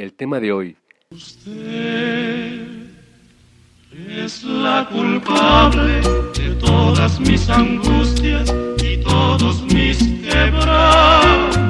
el 0.00 0.14
tema 0.14 0.40
de 0.40 0.50
hoy. 0.52 0.76
Usted 1.10 2.60
es 4.08 4.42
la 4.44 4.88
culpable 4.90 6.00
de 6.34 6.54
todas 6.58 7.20
mis 7.20 7.50
angustias 7.50 8.54
y 8.82 8.96
todos 8.98 9.62
mis 9.64 9.98
quebrantos. 10.22 11.60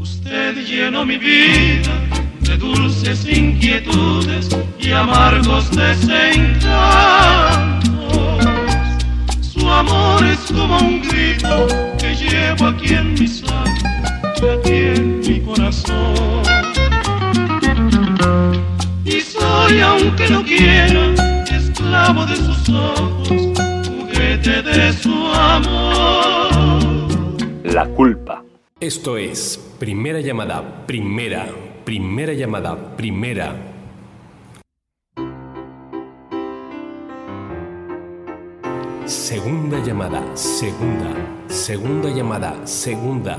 Usted 0.00 0.56
llenó 0.66 1.04
mi 1.06 1.18
vida 1.18 1.92
de 2.40 2.56
dulces 2.56 3.26
inquietudes 3.28 4.48
y 4.78 4.90
amargos 4.90 5.70
desencantos. 5.70 6.74
Su 9.40 9.70
amor 9.70 10.24
es 10.24 10.40
como 10.50 10.78
un 10.78 11.00
grito 11.02 11.68
que 11.98 12.14
llevo 12.16 12.66
aquí 12.66 12.94
en 12.94 13.14
mi 13.14 13.28
sangre 13.28 13.93
y 14.42 14.46
aquí 14.48 14.72
en 14.72 15.20
mi 15.20 15.40
corazón. 15.40 16.42
Y 19.04 19.20
soy, 19.20 19.80
aunque 19.80 20.28
no 20.28 20.42
quiera, 20.44 21.44
esclavo 21.50 22.26
de 22.26 22.36
sus 22.36 22.68
ojos, 22.68 23.28
juguete 23.86 24.62
de 24.62 24.92
su 24.92 25.12
amor. 25.12 26.82
La 27.64 27.86
culpa. 27.86 28.42
Esto 28.80 29.16
es 29.16 29.58
Primera 29.78 30.20
Llamada, 30.20 30.86
Primera, 30.86 31.46
Primera 31.84 32.32
Llamada, 32.32 32.96
Primera. 32.96 33.74
Segunda 39.06 39.82
llamada, 39.84 40.22
segunda, 40.34 41.12
segunda 41.48 42.08
llamada, 42.08 42.66
segunda. 42.66 43.38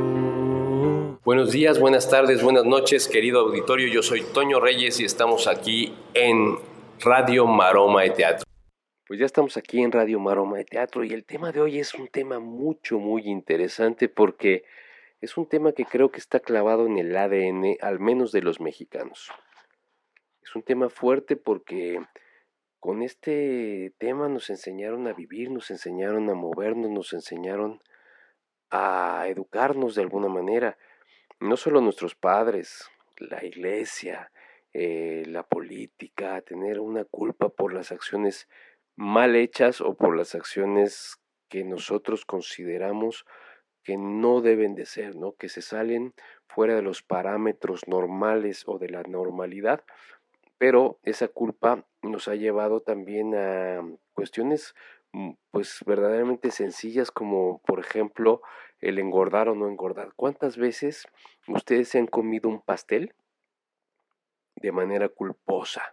Buenos 1.23 1.51
días, 1.51 1.79
buenas 1.79 2.09
tardes, 2.09 2.41
buenas 2.41 2.65
noches, 2.65 3.07
querido 3.07 3.41
auditorio. 3.41 3.87
Yo 3.87 4.01
soy 4.01 4.23
Toño 4.23 4.59
Reyes 4.59 4.99
y 4.99 5.05
estamos 5.05 5.47
aquí 5.47 5.95
en 6.13 6.57
Radio 6.99 7.45
Maroma 7.45 8.01
de 8.01 8.09
Teatro. 8.09 8.45
Pues 9.07 9.19
ya 9.19 9.25
estamos 9.25 9.57
aquí 9.57 9.81
en 9.81 9.91
Radio 9.91 10.19
Maroma 10.19 10.57
de 10.57 10.65
Teatro 10.65 11.03
y 11.03 11.13
el 11.13 11.23
tema 11.23 11.51
de 11.51 11.61
hoy 11.61 11.79
es 11.79 11.93
un 11.93 12.07
tema 12.07 12.39
mucho, 12.39 12.97
muy 12.97 13.23
interesante 13.23 14.09
porque 14.09 14.63
es 15.19 15.37
un 15.37 15.47
tema 15.47 15.71
que 15.71 15.85
creo 15.85 16.09
que 16.09 16.19
está 16.19 16.39
clavado 16.39 16.87
en 16.87 16.97
el 16.97 17.15
ADN, 17.15 17.77
al 17.81 17.99
menos 17.99 18.31
de 18.31 18.41
los 18.41 18.59
mexicanos. 18.59 19.31
Es 20.41 20.55
un 20.55 20.63
tema 20.63 20.89
fuerte 20.89 21.35
porque 21.35 21.99
con 22.81 23.03
este 23.03 23.93
tema 23.99 24.27
nos 24.27 24.49
enseñaron 24.49 25.07
a 25.07 25.13
vivir, 25.13 25.51
nos 25.51 25.69
enseñaron 25.69 26.31
a 26.31 26.33
movernos, 26.33 26.89
nos 26.89 27.13
enseñaron 27.13 27.79
a 28.71 29.25
educarnos 29.27 29.93
de 29.93 30.01
alguna 30.01 30.29
manera. 30.29 30.79
No 31.39 31.57
solo 31.57 31.79
nuestros 31.79 32.15
padres, 32.15 32.89
la 33.17 33.45
iglesia, 33.45 34.31
eh, 34.73 35.23
la 35.27 35.43
política, 35.43 36.35
a 36.35 36.41
tener 36.41 36.79
una 36.79 37.05
culpa 37.05 37.49
por 37.49 37.71
las 37.71 37.91
acciones 37.91 38.49
mal 38.95 39.35
hechas 39.35 39.79
o 39.79 39.93
por 39.93 40.17
las 40.17 40.33
acciones 40.33 41.21
que 41.49 41.63
nosotros 41.63 42.25
consideramos 42.25 43.27
que 43.83 43.95
no 43.95 44.41
deben 44.41 44.73
de 44.73 44.87
ser, 44.87 45.15
¿no? 45.15 45.33
Que 45.33 45.49
se 45.49 45.61
salen 45.61 46.15
fuera 46.47 46.75
de 46.75 46.81
los 46.81 47.03
parámetros 47.03 47.87
normales 47.87 48.63
o 48.65 48.79
de 48.79 48.89
la 48.89 49.03
normalidad, 49.03 49.83
pero 50.57 50.99
esa 51.03 51.27
culpa 51.27 51.85
nos 52.01 52.27
ha 52.27 52.35
llevado 52.35 52.81
también 52.81 53.35
a 53.35 53.83
cuestiones 54.13 54.75
mm, 55.11 55.31
pues 55.51 55.79
verdaderamente 55.85 56.51
sencillas 56.51 57.11
como 57.11 57.61
por 57.65 57.79
ejemplo 57.79 58.41
el 58.79 58.99
engordar 58.99 59.49
o 59.49 59.55
no 59.55 59.67
engordar. 59.67 60.13
¿Cuántas 60.15 60.57
veces 60.57 61.07
ustedes 61.47 61.89
se 61.89 61.99
han 61.99 62.07
comido 62.07 62.49
un 62.49 62.61
pastel 62.61 63.13
de 64.55 64.71
manera 64.71 65.09
culposa? 65.09 65.83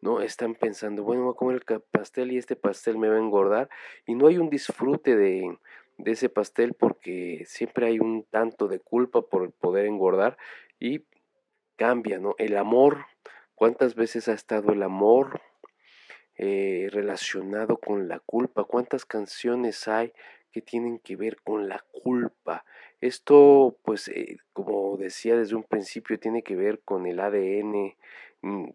¿no? 0.00 0.20
Están 0.20 0.54
pensando, 0.54 1.02
bueno, 1.02 1.22
voy 1.24 1.32
a 1.32 1.36
comer 1.36 1.62
el 1.66 1.80
pastel 1.80 2.32
y 2.32 2.36
este 2.36 2.56
pastel 2.56 2.98
me 2.98 3.08
va 3.08 3.16
a 3.16 3.20
engordar 3.20 3.70
y 4.06 4.14
no 4.14 4.26
hay 4.26 4.36
un 4.36 4.50
disfrute 4.50 5.16
de, 5.16 5.56
de 5.96 6.10
ese 6.10 6.28
pastel 6.28 6.74
porque 6.74 7.44
siempre 7.46 7.86
hay 7.86 7.98
un 7.98 8.24
tanto 8.24 8.68
de 8.68 8.80
culpa 8.80 9.22
por 9.22 9.52
poder 9.52 9.86
engordar 9.86 10.36
y 10.78 11.04
cambia, 11.76 12.18
¿no? 12.18 12.34
El 12.38 12.56
amor, 12.56 13.06
¿cuántas 13.54 13.94
veces 13.94 14.28
ha 14.28 14.32
estado 14.32 14.72
el 14.72 14.82
amor 14.82 15.40
eh, 16.36 16.88
relacionado 16.92 17.78
con 17.78 18.08
la 18.08 18.20
culpa? 18.20 18.64
¿Cuántas 18.64 19.04
canciones 19.04 19.88
hay 19.88 20.12
que 20.52 20.62
tienen 20.62 20.98
que 20.98 21.16
ver 21.16 21.40
con 21.42 21.68
la 21.68 21.84
culpa? 22.02 22.64
Esto, 23.00 23.76
pues, 23.82 24.08
eh, 24.08 24.38
como 24.52 24.96
decía 24.96 25.36
desde 25.36 25.56
un 25.56 25.64
principio, 25.64 26.18
tiene 26.18 26.42
que 26.42 26.56
ver 26.56 26.80
con 26.84 27.06
el 27.06 27.20
ADN 27.20 27.96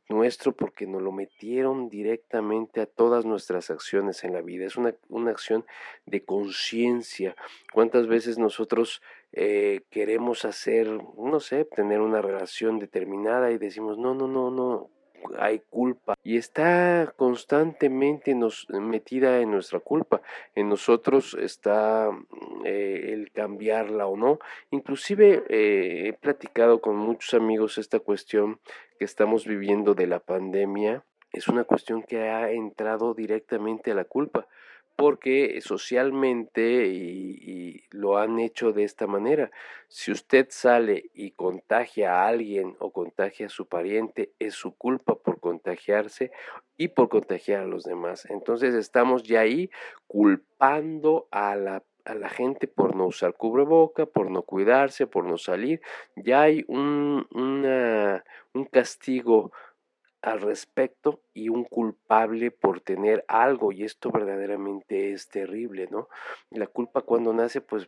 nuestro 0.10 0.56
porque 0.56 0.88
nos 0.88 1.02
lo 1.02 1.12
metieron 1.12 1.90
directamente 1.90 2.82
a 2.82 2.86
todas 2.86 3.26
nuestras 3.26 3.70
acciones 3.70 4.24
en 4.24 4.34
la 4.34 4.42
vida. 4.42 4.66
Es 4.66 4.78
una, 4.78 4.96
una 5.10 5.32
acción 5.32 5.66
de 6.06 6.24
conciencia. 6.24 7.36
¿Cuántas 7.74 8.08
veces 8.08 8.38
nosotros 8.38 9.02
eh, 9.32 9.82
queremos 9.92 10.46
hacer, 10.46 10.88
no 10.88 11.40
sé, 11.40 11.66
tener 11.66 12.02
una 12.02 12.22
relación 12.22 12.80
determinada 12.80 13.52
y 13.52 13.58
decimos, 13.58 13.98
no, 13.98 14.16
no, 14.16 14.28
no, 14.28 14.50
no, 14.50 14.90
hay 15.38 15.62
culpa 15.70 16.16
y 16.24 16.38
está 16.38 17.14
constantemente 17.16 18.36
nos, 18.36 18.68
metida 18.70 19.40
en 19.40 19.52
nuestra 19.52 19.80
culpa. 19.80 20.22
En 20.56 20.70
nosotros 20.70 21.36
está 21.40 22.10
eh, 22.66 23.12
el 23.14 23.32
cambiarla 23.32 24.08
o 24.08 24.18
no. 24.18 24.40
Inclusive 24.72 25.44
eh, 25.50 26.08
he 26.08 26.14
platicado 26.14 26.82
con 26.82 26.96
muchos 26.96 27.34
amigos 27.34 27.78
esta 27.78 28.00
cuestión 28.00 28.60
que 28.98 29.06
estamos 29.06 29.46
viviendo 29.46 29.94
de 29.94 30.08
la 30.08 30.20
pandemia. 30.20 31.04
Es 31.32 31.48
una 31.48 31.64
cuestión 31.64 32.04
que 32.04 32.30
ha 32.30 32.52
entrado 32.52 33.14
directamente 33.14 33.92
a 33.92 33.96
la 33.96 34.06
culpa 34.06 34.48
porque 35.00 35.62
socialmente 35.62 36.88
y, 36.88 37.86
lo 37.92 38.18
han 38.18 38.38
hecho 38.40 38.74
de 38.74 38.84
esta 38.84 39.08
manera. 39.08 39.50
Si 39.88 40.12
usted 40.12 40.48
sale 40.50 41.10
y 41.14 41.32
contagia 41.32 42.14
a 42.14 42.28
alguien 42.28 42.76
o 42.80 42.92
contagia 42.92 43.46
a 43.46 43.50
su 43.50 43.66
pariente, 43.66 44.34
es 44.40 44.56
su 44.56 44.76
culpa 44.76 45.16
por 45.16 45.40
contagiarse 45.40 46.32
y 46.78 46.90
por 46.90 47.08
contagiar 47.08 47.62
a 47.62 47.66
los 47.66 47.86
demás. 47.86 48.26
Entonces 48.30 48.76
estamos 48.76 49.24
ya 49.24 49.40
ahí 49.40 49.72
culpando 50.08 51.28
a 51.32 51.56
la 51.56 51.84
a 52.06 52.16
la 52.16 52.30
gente 52.30 52.68
por 52.68 52.96
no 52.96 53.06
usar 53.06 53.36
cubreboca, 53.36 54.08
por 54.08 54.32
no 54.32 54.42
cuidarse, 54.42 55.06
por 55.06 55.26
no 55.26 55.38
salir. 55.38 55.80
Ya 56.16 56.42
hay 56.42 56.66
un, 56.68 57.28
un 57.32 58.66
castigo 58.66 59.52
al 60.22 60.42
respecto 60.42 61.22
y 61.34 61.50
un 61.50 61.64
culpable 61.64 62.52
por 62.52 62.82
tener 62.82 63.24
algo 63.28 63.72
y 63.72 63.84
esto 63.84 64.12
verdaderamente 64.12 65.14
es 65.14 65.30
terrible, 65.30 65.88
¿no? 65.90 66.10
La 66.52 66.68
culpa 66.68 67.02
cuando 67.02 67.34
nace, 67.34 67.62
pues 67.62 67.88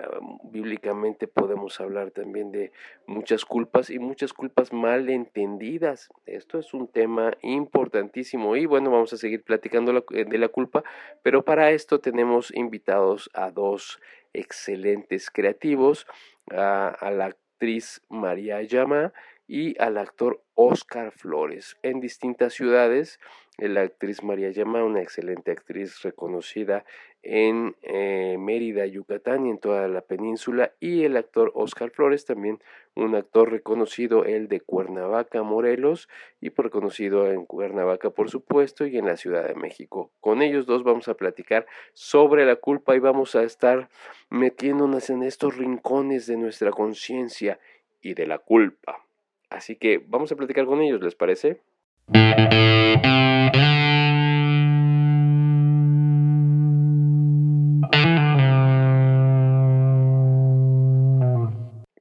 ah, 0.00 0.18
bíblicamente 0.44 1.28
podemos 1.28 1.78
hablar 1.80 2.10
también 2.10 2.52
de 2.52 2.72
muchas 3.06 3.44
culpas 3.44 3.90
y 3.90 3.98
muchas 3.98 4.32
culpas 4.32 4.72
mal 4.72 5.10
entendidas. 5.10 6.08
Esto 6.24 6.58
es 6.58 6.72
un 6.72 6.88
tema 6.88 7.32
importantísimo 7.42 8.56
y 8.56 8.64
bueno, 8.64 8.90
vamos 8.90 9.12
a 9.12 9.18
seguir 9.18 9.42
platicando 9.42 10.06
eh, 10.12 10.24
de 10.24 10.38
la 10.38 10.48
culpa, 10.48 10.84
pero 11.22 11.44
para 11.44 11.70
esto 11.70 12.00
tenemos 12.00 12.50
invitados 12.54 13.28
a 13.34 13.50
dos 13.50 14.00
excelentes 14.32 15.30
creativos, 15.30 16.06
a, 16.50 16.88
a 16.88 17.10
la 17.10 17.26
actriz 17.26 18.00
María 18.08 18.62
Llama 18.62 19.12
y 19.48 19.80
al 19.80 19.98
actor 19.98 20.42
Oscar 20.54 21.10
Flores. 21.10 21.76
En 21.82 21.98
distintas 21.98 22.52
ciudades 22.52 23.18
la 23.66 23.80
actriz 23.80 24.22
María 24.22 24.50
Llama, 24.50 24.84
una 24.84 25.02
excelente 25.02 25.50
actriz 25.50 26.00
reconocida 26.02 26.84
en 27.24 27.74
eh, 27.82 28.36
Mérida, 28.38 28.86
Yucatán 28.86 29.46
y 29.46 29.50
en 29.50 29.58
toda 29.58 29.88
la 29.88 30.02
península, 30.02 30.72
y 30.78 31.02
el 31.02 31.16
actor 31.16 31.50
Oscar 31.56 31.90
Flores, 31.90 32.24
también 32.24 32.62
un 32.94 33.16
actor 33.16 33.50
reconocido, 33.50 34.24
el 34.24 34.46
de 34.46 34.60
Cuernavaca, 34.60 35.42
Morelos, 35.42 36.08
y 36.40 36.50
por 36.50 36.66
reconocido 36.66 37.32
en 37.32 37.44
Cuernavaca, 37.44 38.10
por 38.10 38.30
supuesto, 38.30 38.86
y 38.86 38.96
en 38.96 39.06
la 39.06 39.16
Ciudad 39.16 39.48
de 39.48 39.56
México. 39.56 40.12
Con 40.20 40.40
ellos 40.40 40.66
dos 40.66 40.84
vamos 40.84 41.08
a 41.08 41.14
platicar 41.14 41.66
sobre 41.94 42.46
la 42.46 42.54
culpa 42.54 42.94
y 42.94 43.00
vamos 43.00 43.34
a 43.34 43.42
estar 43.42 43.88
metiéndonos 44.30 45.10
en 45.10 45.24
estos 45.24 45.56
rincones 45.56 46.28
de 46.28 46.36
nuestra 46.36 46.70
conciencia 46.70 47.58
y 48.00 48.14
de 48.14 48.26
la 48.28 48.38
culpa. 48.38 49.07
Así 49.50 49.76
que 49.76 49.98
vamos 50.06 50.30
a 50.32 50.36
platicar 50.36 50.66
con 50.66 50.80
ellos, 50.82 51.00
¿les 51.00 51.14
parece? 51.14 51.60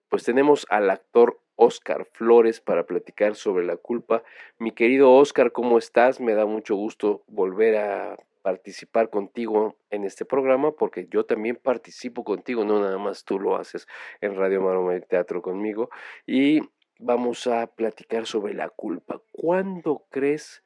Pues 0.09 0.23
tenemos 0.23 0.65
al 0.69 0.89
actor 0.89 1.39
Oscar 1.55 2.05
Flores 2.05 2.59
para 2.59 2.85
platicar 2.85 3.35
sobre 3.35 3.65
la 3.65 3.77
culpa. 3.77 4.23
Mi 4.59 4.71
querido 4.71 5.13
Oscar, 5.13 5.51
¿cómo 5.51 5.77
estás? 5.77 6.19
Me 6.19 6.33
da 6.33 6.45
mucho 6.45 6.75
gusto 6.75 7.23
volver 7.27 7.77
a 7.77 8.17
participar 8.41 9.09
contigo 9.09 9.75
en 9.89 10.05
este 10.05 10.23
programa 10.23 10.71
porque 10.71 11.07
yo 11.09 11.25
también 11.25 11.57
participo 11.57 12.23
contigo, 12.23 12.63
no 12.63 12.79
nada 12.79 12.97
más 12.97 13.25
tú 13.25 13.39
lo 13.39 13.57
haces 13.57 13.87
en 14.21 14.35
Radio 14.37 14.61
Maroma 14.61 14.93
del 14.93 15.05
Teatro 15.05 15.41
conmigo. 15.41 15.89
Y 16.25 16.61
vamos 16.99 17.47
a 17.47 17.67
platicar 17.67 18.25
sobre 18.25 18.53
la 18.53 18.69
culpa. 18.69 19.21
¿Cuándo 19.31 20.05
crees 20.09 20.63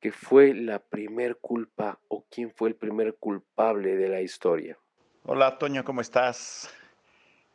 que 0.00 0.12
fue 0.12 0.54
la 0.54 0.78
primer 0.78 1.36
culpa 1.36 1.98
o 2.08 2.24
quién 2.30 2.52
fue 2.52 2.70
el 2.70 2.74
primer 2.74 3.16
culpable 3.16 3.96
de 3.96 4.08
la 4.08 4.20
historia? 4.20 4.78
Hola, 5.24 5.58
Toño, 5.58 5.84
¿cómo 5.84 6.00
estás? 6.00 6.68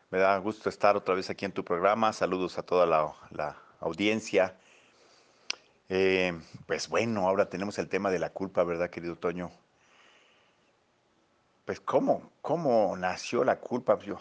Me 0.09 0.19
da 0.19 0.37
gusto 0.37 0.69
estar 0.69 0.95
otra 0.95 1.15
vez 1.15 1.29
aquí 1.29 1.43
en 1.43 1.51
tu 1.51 1.65
programa. 1.65 2.13
Saludos 2.13 2.57
a 2.57 2.63
toda 2.63 2.85
la, 2.85 3.57
audiencia. 3.79 4.55
Eh, 5.89 6.33
pues 6.65 6.87
bueno, 6.87 7.27
ahora 7.27 7.49
tenemos 7.49 7.77
el 7.79 7.89
tema 7.89 8.09
de 8.09 8.19
la 8.19 8.29
culpa, 8.29 8.63
¿verdad, 8.63 8.89
querido 8.89 9.15
Toño? 9.17 9.51
Pues, 11.65 11.81
¿cómo, 11.81 12.31
cómo 12.41 12.95
nació 12.95 13.43
la 13.43 13.59
culpa? 13.59 13.99
Yo, 13.99 14.17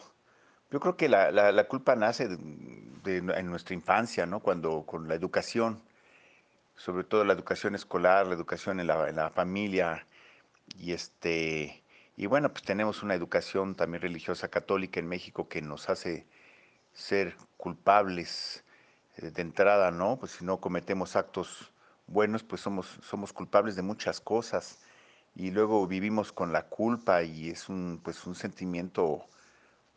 yo 0.71 0.81
creo 0.81 0.97
que 0.97 1.09
la, 1.09 1.65
culpa 1.69 1.97
nace 1.97 2.25
en 2.25 3.47
nuestra 3.51 3.75
infancia, 3.75 4.27
¿no? 4.27 4.41
Cuando 4.41 4.85
con 4.85 5.09
la 5.09 5.15
educación, 5.15 5.81
sobre 6.77 7.05
todo 7.05 7.25
la 7.25 7.33
educación 7.33 7.75
escolar, 7.75 8.27
la 8.27 8.35
educación 8.35 8.81
en 8.81 8.89
la, 8.89 9.09
en 9.09 9.17
la 9.17 9.31
familia, 9.31 10.07
y 10.79 10.93
este, 10.93 11.83
y 12.17 12.27
bueno, 12.27 12.51
pues 12.51 12.65
tenemos 12.65 13.03
una 13.03 13.15
educación 13.15 13.75
también 13.75 14.03
religiosa 14.03 14.49
católica 14.49 15.01
en 15.01 15.07
México 15.09 15.49
que 15.49 15.63
nos 15.63 15.89
hace 15.89 16.27
ser 16.93 17.37
culpables 17.57 18.65
eh, 19.19 19.31
de 19.31 19.43
entrada, 19.43 19.91
¿no? 19.91 20.19
Pues 20.19 20.33
si 20.33 20.45
no 20.45 20.59
cometemos 20.59 21.17
actos 21.17 21.71
buenos, 22.07 22.43
pues 22.43 22.61
somos, 22.61 22.99
somos 23.03 23.33
culpables 23.33 23.77
de 23.77 23.83
muchas 23.83 24.21
cosas 24.21 24.79
y 25.35 25.51
luego 25.51 25.87
vivimos 25.87 26.33
con 26.33 26.53
la 26.53 26.63
culpa 26.63 27.23
y 27.23 27.51
es 27.51 27.69
un, 27.69 28.01
pues 28.03 28.27
un 28.27 28.35
sentimiento 28.35 29.27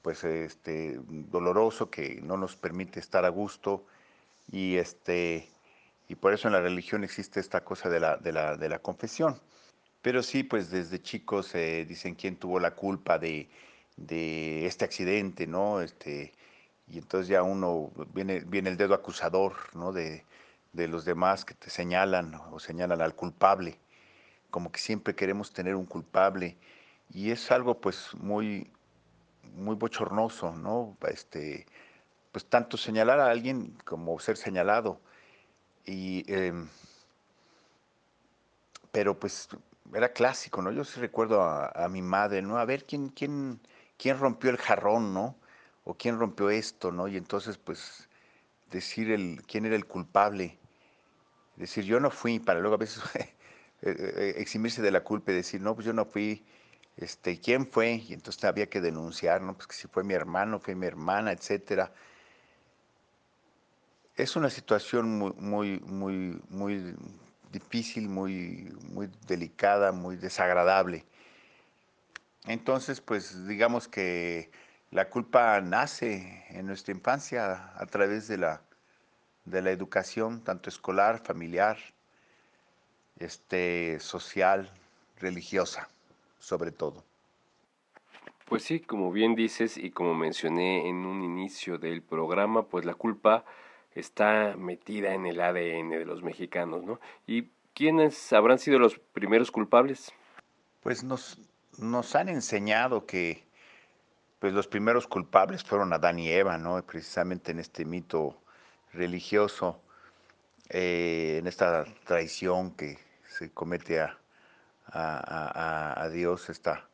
pues 0.01 0.23
este 0.23 0.99
doloroso 1.07 1.89
que 1.89 2.19
no 2.21 2.37
nos 2.37 2.55
permite 2.55 2.99
estar 2.99 3.25
a 3.25 3.29
gusto 3.29 3.85
y 4.51 4.77
este 4.77 5.49
y 6.07 6.15
por 6.15 6.33
eso 6.33 6.47
en 6.47 6.53
la 6.53 6.61
religión 6.61 7.03
existe 7.03 7.39
esta 7.39 7.63
cosa 7.63 7.89
de 7.89 7.99
la, 7.99 8.17
de 8.17 8.31
la, 8.31 8.57
de 8.57 8.69
la 8.69 8.79
confesión. 8.79 9.39
Pero 10.01 10.23
sí, 10.23 10.43
pues 10.43 10.71
desde 10.71 11.01
chicos 11.01 11.53
eh, 11.55 11.85
dicen 11.87 12.15
quién 12.15 12.37
tuvo 12.37 12.59
la 12.59 12.71
culpa 12.75 13.19
de, 13.19 13.47
de, 13.97 14.65
este 14.65 14.85
accidente, 14.85 15.45
¿no? 15.45 15.81
Este, 15.81 16.33
y 16.87 16.97
entonces 16.97 17.27
ya 17.27 17.43
uno 17.43 17.91
viene, 18.13 18.39
viene 18.41 18.69
el 18.71 18.77
dedo 18.77 18.95
acusador, 18.95 19.53
¿no? 19.75 19.91
De, 19.91 20.25
de 20.73 20.87
los 20.87 21.05
demás 21.05 21.45
que 21.45 21.53
te 21.53 21.69
señalan 21.69 22.33
o 22.51 22.59
señalan 22.59 23.01
al 23.01 23.15
culpable 23.15 23.77
como 24.49 24.71
que 24.71 24.79
siempre 24.79 25.15
queremos 25.15 25.53
tener 25.53 25.75
un 25.75 25.85
culpable 25.85 26.57
y 27.13 27.31
es 27.31 27.51
algo 27.51 27.79
pues 27.79 28.13
muy 28.15 28.71
muy 29.55 29.75
bochornoso, 29.75 30.53
¿no? 30.55 30.97
Este, 31.07 31.65
pues 32.31 32.45
tanto 32.45 32.77
señalar 32.77 33.19
a 33.19 33.29
alguien 33.29 33.77
como 33.85 34.19
ser 34.19 34.37
señalado. 34.37 34.99
Y, 35.85 36.23
em, 36.31 36.67
pero 38.91 39.19
pues 39.19 39.49
era 39.93 40.13
clásico, 40.13 40.61
¿no? 40.61 40.71
Yo 40.71 40.83
sí 40.83 40.99
recuerdo 40.99 41.41
a, 41.41 41.87
mi 41.89 42.01
madre, 42.01 42.41
¿no? 42.41 42.57
A 42.57 42.65
ver 42.65 42.85
quién, 42.85 43.09
quién, 43.09 43.59
quién 43.97 44.19
rompió 44.19 44.49
el 44.49 44.57
jarrón, 44.57 45.13
¿no? 45.13 45.35
O 45.85 45.95
quién 45.95 46.19
rompió 46.19 46.49
esto, 46.49 46.91
¿no? 46.91 47.07
Y 47.07 47.17
entonces, 47.17 47.57
pues, 47.57 48.07
decir 48.71 49.11
el, 49.11 49.43
quién 49.47 49.65
era 49.65 49.75
el 49.75 49.85
culpable. 49.85 50.57
Decir, 51.55 51.85
yo 51.85 51.99
no 51.99 52.11
fui, 52.11 52.39
para 52.39 52.59
luego 52.59 52.75
a 52.75 52.79
veces 52.79 53.03
Eh, 53.81 53.95
eh, 54.17 54.33
eximirse 54.37 54.81
de 54.81 54.91
la 54.91 55.03
culpa 55.03 55.31
y 55.31 55.35
decir, 55.35 55.61
no, 55.61 55.75
pues 55.75 55.85
yo 55.85 55.93
no 55.93 56.05
fui, 56.05 56.43
este, 56.99 57.39
¿quién 57.39 57.65
fue? 57.65 57.93
Y 57.93 58.13
entonces 58.13 58.43
había 58.43 58.69
que 58.69 58.81
denunciar, 58.81 59.41
¿no? 59.41 59.55
Pues 59.55 59.69
si 59.71 59.87
fue 59.87 60.03
mi 60.03 60.13
hermano, 60.13 60.59
fue 60.59 60.75
mi 60.75 60.85
hermana, 60.85 61.31
etcétera. 61.31 61.93
Es 64.15 64.35
una 64.35 64.49
situación 64.49 65.17
muy, 65.17 65.31
muy, 65.37 65.79
muy, 65.79 66.41
muy 66.49 66.95
difícil, 67.53 68.09
muy, 68.09 68.77
muy 68.89 69.09
delicada, 69.27 69.93
muy 69.93 70.17
desagradable. 70.17 71.05
Entonces, 72.45 72.99
pues 72.99 73.47
digamos 73.47 73.87
que 73.87 74.51
la 74.91 75.09
culpa 75.09 75.61
nace 75.61 76.45
en 76.49 76.65
nuestra 76.65 76.93
infancia 76.93 77.71
a 77.77 77.85
través 77.85 78.27
de 78.27 78.39
la, 78.39 78.61
de 79.45 79.61
la 79.61 79.71
educación, 79.71 80.43
tanto 80.43 80.69
escolar, 80.69 81.23
familiar, 81.23 81.77
este, 83.19 83.99
social, 84.01 84.69
religiosa, 85.17 85.87
sobre 86.39 86.71
todo. 86.71 87.03
Pues 88.45 88.63
sí, 88.63 88.79
como 88.79 89.11
bien 89.11 89.35
dices 89.35 89.77
y 89.77 89.91
como 89.91 90.15
mencioné 90.15 90.89
en 90.89 91.05
un 91.05 91.23
inicio 91.23 91.77
del 91.77 92.01
programa, 92.01 92.63
pues 92.63 92.83
la 92.83 92.95
culpa 92.95 93.45
está 93.93 94.55
metida 94.57 95.13
en 95.13 95.25
el 95.25 95.39
ADN 95.39 95.89
de 95.89 96.05
los 96.05 96.23
mexicanos, 96.23 96.83
¿no? 96.83 96.99
¿Y 97.27 97.49
quiénes 97.75 98.33
habrán 98.33 98.57
sido 98.57 98.79
los 98.79 98.97
primeros 98.97 99.51
culpables? 99.51 100.11
Pues 100.81 101.03
nos, 101.03 101.39
nos 101.77 102.15
han 102.15 102.29
enseñado 102.29 103.05
que 103.05 103.43
pues 104.39 104.53
los 104.53 104.67
primeros 104.67 105.05
culpables 105.05 105.63
fueron 105.63 105.93
Adán 105.93 106.17
y 106.17 106.29
Eva, 106.29 106.57
¿no? 106.57 106.81
Precisamente 106.83 107.51
en 107.51 107.59
este 107.59 107.85
mito 107.85 108.41
religioso, 108.93 109.81
eh, 110.69 111.37
en 111.39 111.47
esta 111.47 111.85
traición 112.05 112.71
que 112.71 112.97
se 113.27 113.51
comete 113.51 114.01
a, 114.01 114.18
a, 114.91 116.09
Dios 116.11 116.49
está, 116.49 116.87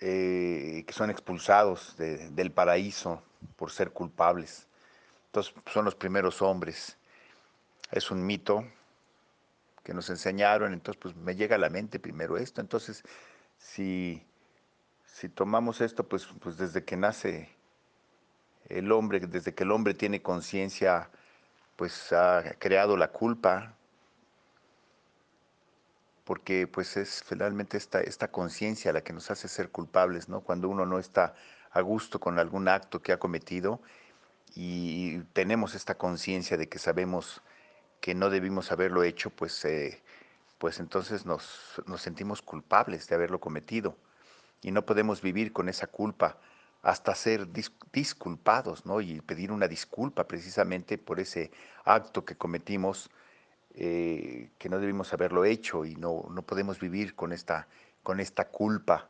eh, 0.00 0.84
que 0.86 0.92
son 0.92 1.10
expulsados 1.10 1.96
del 1.96 2.50
paraíso 2.52 3.22
por 3.56 3.70
ser 3.70 3.90
culpables. 3.92 4.66
Entonces 5.26 5.54
son 5.72 5.84
los 5.84 5.94
primeros 5.94 6.42
hombres. 6.42 6.96
Es 7.92 8.10
un 8.10 8.24
mito 8.24 8.64
que 9.84 9.94
nos 9.94 10.10
enseñaron, 10.10 10.72
entonces 10.72 11.00
pues 11.00 11.14
me 11.14 11.36
llega 11.36 11.54
a 11.54 11.58
la 11.60 11.70
mente 11.70 12.00
primero 12.00 12.36
esto. 12.36 12.60
Entonces, 12.60 13.04
si, 13.56 14.20
si 15.04 15.28
tomamos 15.28 15.80
esto, 15.80 16.08
pues, 16.08 16.26
pues 16.40 16.56
desde 16.56 16.84
que 16.84 16.96
nace 16.96 17.48
el 18.68 18.90
hombre, 18.90 19.20
desde 19.20 19.54
que 19.54 19.62
el 19.62 19.70
hombre 19.70 19.94
tiene 19.94 20.22
conciencia, 20.22 21.08
pues 21.76 22.12
ha 22.12 22.56
creado 22.58 22.96
la 22.96 23.12
culpa, 23.12 23.75
porque 26.26 26.66
pues 26.66 26.96
es 26.96 27.22
finalmente 27.22 27.76
esta, 27.76 28.00
esta 28.00 28.32
conciencia 28.32 28.92
la 28.92 29.02
que 29.02 29.12
nos 29.12 29.30
hace 29.30 29.46
ser 29.46 29.70
culpables, 29.70 30.28
¿no? 30.28 30.40
Cuando 30.40 30.68
uno 30.68 30.84
no 30.84 30.98
está 30.98 31.36
a 31.70 31.80
gusto 31.82 32.18
con 32.18 32.40
algún 32.40 32.66
acto 32.66 33.00
que 33.00 33.12
ha 33.12 33.18
cometido 33.20 33.80
y 34.52 35.20
tenemos 35.34 35.76
esta 35.76 35.96
conciencia 35.96 36.56
de 36.56 36.68
que 36.68 36.80
sabemos 36.80 37.42
que 38.00 38.16
no 38.16 38.28
debimos 38.28 38.72
haberlo 38.72 39.04
hecho, 39.04 39.30
pues, 39.30 39.64
eh, 39.64 40.02
pues 40.58 40.80
entonces 40.80 41.26
nos, 41.26 41.80
nos 41.86 42.02
sentimos 42.02 42.42
culpables 42.42 43.06
de 43.06 43.14
haberlo 43.14 43.38
cometido 43.38 43.96
y 44.62 44.72
no 44.72 44.84
podemos 44.84 45.22
vivir 45.22 45.52
con 45.52 45.68
esa 45.68 45.86
culpa 45.86 46.40
hasta 46.82 47.14
ser 47.14 47.46
disculpados, 47.92 48.84
¿no? 48.84 49.00
Y 49.00 49.20
pedir 49.20 49.52
una 49.52 49.68
disculpa 49.68 50.26
precisamente 50.26 50.98
por 50.98 51.20
ese 51.20 51.52
acto 51.84 52.24
que 52.24 52.36
cometimos 52.36 53.10
eh, 53.76 54.50
que 54.58 54.68
no 54.68 54.78
debimos 54.78 55.12
haberlo 55.12 55.44
hecho 55.44 55.84
y 55.84 55.94
no, 55.96 56.26
no 56.30 56.42
podemos 56.42 56.80
vivir 56.80 57.14
con 57.14 57.32
esta, 57.32 57.68
con 58.02 58.20
esta 58.20 58.48
culpa. 58.48 59.08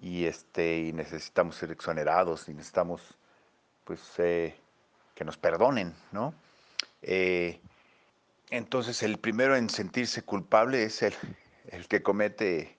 Y, 0.00 0.24
este, 0.24 0.78
y 0.78 0.92
necesitamos 0.92 1.56
ser 1.56 1.70
exonerados 1.70 2.48
y 2.48 2.54
necesitamos 2.54 3.00
pues, 3.84 4.00
eh, 4.18 4.56
que 5.14 5.24
nos 5.24 5.36
perdonen, 5.36 5.94
¿no? 6.10 6.34
Eh, 7.02 7.60
Entonces 8.50 9.02
el 9.02 9.18
primero 9.18 9.56
en 9.56 9.68
sentirse 9.68 10.22
culpable 10.22 10.84
es 10.84 11.02
el, 11.02 11.14
el 11.68 11.86
que 11.86 12.02
comete 12.02 12.76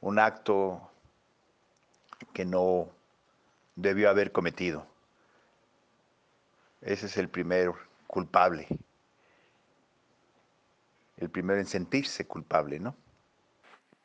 un 0.00 0.18
acto 0.18 0.90
que 2.32 2.44
no 2.44 2.88
debió 3.76 4.08
haber 4.10 4.32
cometido. 4.32 4.86
Ese 6.80 7.06
es 7.06 7.16
el 7.16 7.28
primer 7.28 7.72
culpable. 8.06 8.66
El 11.16 11.30
primero 11.30 11.58
en 11.58 11.66
sentirse 11.66 12.26
culpable, 12.26 12.78
¿no? 12.78 12.94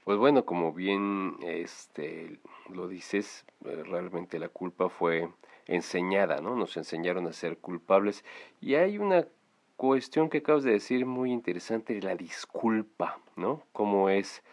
Pues 0.03 0.17
bueno, 0.17 0.45
como 0.45 0.73
bien 0.73 1.37
este, 1.41 2.39
lo 2.69 2.87
dices, 2.87 3.45
eh, 3.65 3.83
realmente 3.85 4.39
la 4.39 4.49
culpa 4.49 4.89
fue 4.89 5.29
enseñada, 5.67 6.41
¿no? 6.41 6.55
Nos 6.55 6.75
enseñaron 6.77 7.27
a 7.27 7.33
ser 7.33 7.57
culpables. 7.57 8.23
Y 8.59 8.75
hay 8.75 8.97
una 8.97 9.27
cuestión 9.75 10.29
que 10.29 10.39
acabas 10.39 10.63
de 10.63 10.71
decir 10.71 11.05
muy 11.05 11.31
interesante, 11.31 12.01
la 12.01 12.15
disculpa, 12.15 13.19
¿no? 13.35 13.63
Como 13.73 14.09
es 14.09 14.43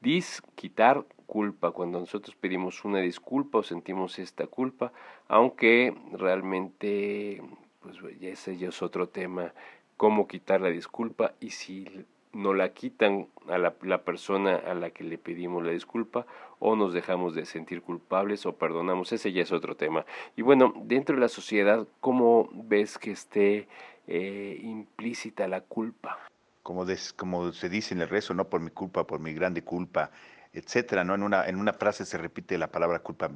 dis, 0.00 0.42
quitar 0.54 1.04
culpa, 1.26 1.72
cuando 1.72 1.98
nosotros 1.98 2.36
pedimos 2.36 2.84
una 2.84 3.00
disculpa 3.00 3.58
o 3.58 3.62
sentimos 3.62 4.18
esta 4.18 4.46
culpa, 4.46 4.92
aunque 5.28 5.96
realmente, 6.12 7.42
pues 7.80 7.96
ese 8.20 8.56
ya 8.56 8.68
es 8.68 8.82
otro 8.82 9.08
tema, 9.08 9.52
cómo 9.96 10.28
quitar 10.28 10.60
la 10.60 10.68
disculpa 10.68 11.32
y 11.40 11.50
si 11.50 12.06
no 12.32 12.52
la 12.52 12.72
quitan 12.74 13.28
a 13.48 13.56
la, 13.56 13.74
la, 13.82 14.02
persona 14.02 14.56
a 14.56 14.74
la 14.74 14.90
que 14.90 15.04
le 15.04 15.16
pedimos 15.16 15.64
la 15.64 15.72
disculpa 15.72 16.26
o 16.58 16.76
nos 16.76 16.92
dejamos 16.92 17.34
de 17.34 17.46
sentir 17.46 17.82
culpables 17.82 18.44
o 18.44 18.56
perdonamos, 18.56 19.12
ese 19.12 19.32
ya 19.32 19.42
es 19.42 19.52
otro 19.52 19.76
tema. 19.76 20.04
Y 20.36 20.42
bueno, 20.42 20.74
dentro 20.84 21.14
de 21.14 21.22
la 21.22 21.28
sociedad, 21.28 21.86
¿cómo 22.00 22.48
ves 22.52 22.98
que 22.98 23.12
esté 23.12 23.68
eh, 24.06 24.60
implícita 24.62 25.48
la 25.48 25.62
culpa? 25.62 26.18
Como, 26.62 26.84
como 27.16 27.52
se 27.52 27.68
dice 27.68 27.94
en 27.94 28.02
el 28.02 28.08
rezo, 28.08 28.34
no 28.34 28.48
por 28.48 28.60
mi 28.60 28.70
culpa, 28.70 29.06
por 29.06 29.20
mi 29.20 29.32
grande 29.32 29.62
culpa, 29.62 30.10
etcétera, 30.52 31.04
¿no? 31.04 31.14
En 31.14 31.22
una, 31.22 31.46
en 31.46 31.56
una 31.56 31.72
frase 31.72 32.04
se 32.04 32.18
repite 32.18 32.58
la 32.58 32.70
palabra 32.70 32.98
culpa 32.98 33.30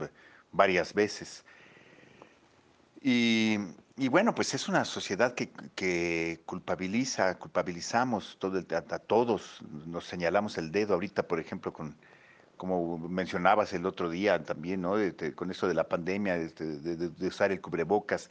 varias 0.52 0.94
veces. 0.94 1.44
Y, 3.02 4.08
bueno, 4.10 4.34
pues 4.34 4.54
es 4.54 4.68
una 4.68 4.84
sociedad 4.84 5.34
que, 5.34 6.40
culpabiliza, 6.44 7.38
culpabilizamos 7.38 8.38
a, 8.90 8.98
todos, 8.98 9.62
nos 9.86 10.04
señalamos 10.06 10.58
el 10.58 10.70
dedo 10.70 10.94
ahorita, 10.94 11.26
por 11.26 11.40
ejemplo, 11.40 11.72
con, 11.72 11.96
como 12.56 12.98
mencionabas 12.98 13.72
el 13.72 13.86
otro 13.86 14.10
día 14.10 14.44
también, 14.44 14.82
¿no? 14.82 14.94
Con 15.34 15.50
eso 15.50 15.66
de 15.66 15.74
la 15.74 15.88
pandemia, 15.88 16.36
de, 16.36 16.48
de, 16.48 17.26
usar 17.26 17.52
el 17.52 17.60
cubrebocas, 17.60 18.30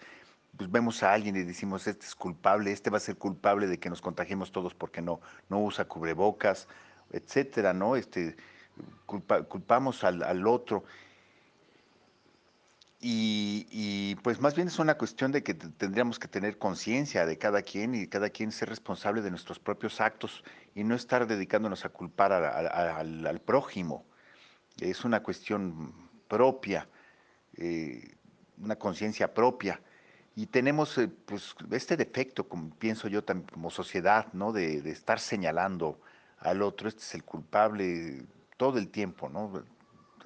pues 0.56 0.70
vemos 0.70 1.02
a 1.04 1.14
alguien 1.14 1.36
y 1.36 1.44
decimos, 1.44 1.88
este 1.88 2.06
es 2.06 2.16
culpable, 2.16 2.72
este 2.72 2.90
va 2.90 2.98
a 2.98 3.02
ser 3.02 3.18
culpable 3.18 3.68
de 3.68 3.80
que 3.80 3.90
nos 3.90 4.02
contagiemos 4.02 4.52
todos 4.52 4.74
porque 4.74 5.02
no, 5.02 5.20
no 5.50 5.60
usa 5.60 5.86
cubrebocas, 5.86 6.68
etcétera, 7.12 7.74
¿no? 7.74 7.96
Este, 7.96 8.36
culpa, 9.06 9.44
culpamos 9.44 10.04
al 10.04 10.46
otro. 10.48 10.84
Y, 13.02 13.66
y, 13.72 14.16
pues 14.16 14.42
más 14.42 14.56
bien 14.56 14.68
es 14.68 14.78
una 14.78 14.98
cuestión 14.98 15.32
de 15.32 15.42
que 15.42 15.54
tendríamos 15.54 16.20
que 16.20 16.28
tener 16.28 16.58
conciencia 16.58 17.26
de 17.26 17.38
cada 17.38 17.62
quien 17.62 17.96
y 17.96 18.08
cada 18.08 18.30
quien 18.30 18.52
ser 18.52 18.68
responsable 18.68 19.22
de 19.22 19.30
nuestros 19.30 19.58
propios 19.58 20.02
actos 20.02 20.44
y 20.76 20.84
no 20.84 20.96
estar 20.96 21.26
dedicándonos 21.26 21.86
a 21.86 21.90
culpar 21.90 22.34
a, 22.34 22.50
a, 22.50 22.98
al, 22.98 23.26
al, 23.26 23.40
prójimo. 23.40 24.06
Es 24.82 25.06
una 25.06 25.24
cuestión 25.24 25.94
propia, 26.28 26.90
eh, 27.56 28.16
una 28.58 28.76
conciencia 28.76 29.34
propia. 29.34 29.80
Y 30.36 30.48
tenemos 30.48 30.98
eh, 30.98 31.08
pues 31.08 31.56
este 31.72 31.96
defecto, 31.96 32.50
como 32.50 32.70
pienso 32.76 33.08
yo 33.08 33.24
como 33.26 33.70
sociedad, 33.70 34.28
¿no? 34.34 34.52
De, 34.52 34.82
de, 34.82 34.92
estar 34.92 35.22
señalando 35.22 36.02
al 36.40 36.62
otro, 36.62 36.90
este 36.90 37.02
es 37.02 37.16
el 37.16 37.24
culpable 37.24 38.26
todo 38.58 38.78
el 38.78 38.90
tiempo, 38.90 39.30
¿no? 39.30 39.64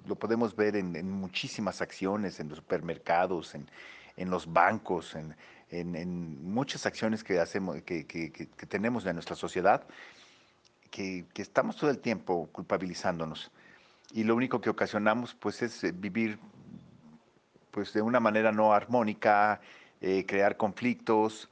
Lo 0.05 0.15
podemos 0.15 0.55
ver 0.55 0.75
en, 0.75 0.95
en, 0.95 1.09
muchísimas 1.11 1.81
acciones, 1.81 2.39
en 2.39 2.49
los 2.49 2.57
supermercados, 2.57 3.55
en, 3.55 3.69
en 4.17 4.29
los 4.29 4.51
bancos, 4.51 5.15
en, 5.15 5.35
en, 5.69 6.43
muchas 6.43 6.85
acciones 6.85 7.23
que 7.23 7.39
hacemos, 7.39 7.81
que, 7.83 8.05
que, 8.05 8.31
que, 8.31 8.47
que 8.47 8.65
tenemos 8.65 9.05
en 9.05 9.13
nuestra 9.15 9.35
sociedad, 9.35 9.85
que, 10.91 11.25
estamos 11.35 11.75
todo 11.75 11.89
el 11.89 11.99
tiempo 11.99 12.47
culpabilizándonos. 12.51 13.51
Y 14.13 14.23
lo 14.23 14.35
único 14.35 14.61
que 14.61 14.69
ocasionamos, 14.69 15.33
pues, 15.33 15.61
es 15.63 15.83
eh, 15.83 15.91
vivir, 15.91 16.37
pues, 17.71 17.93
de 17.93 18.01
una 18.01 18.19
manera 18.19 18.51
no 18.51 18.73
armónica, 18.73 19.59
eh, 20.01 20.25
crear 20.25 20.55
conflictos. 20.55 21.49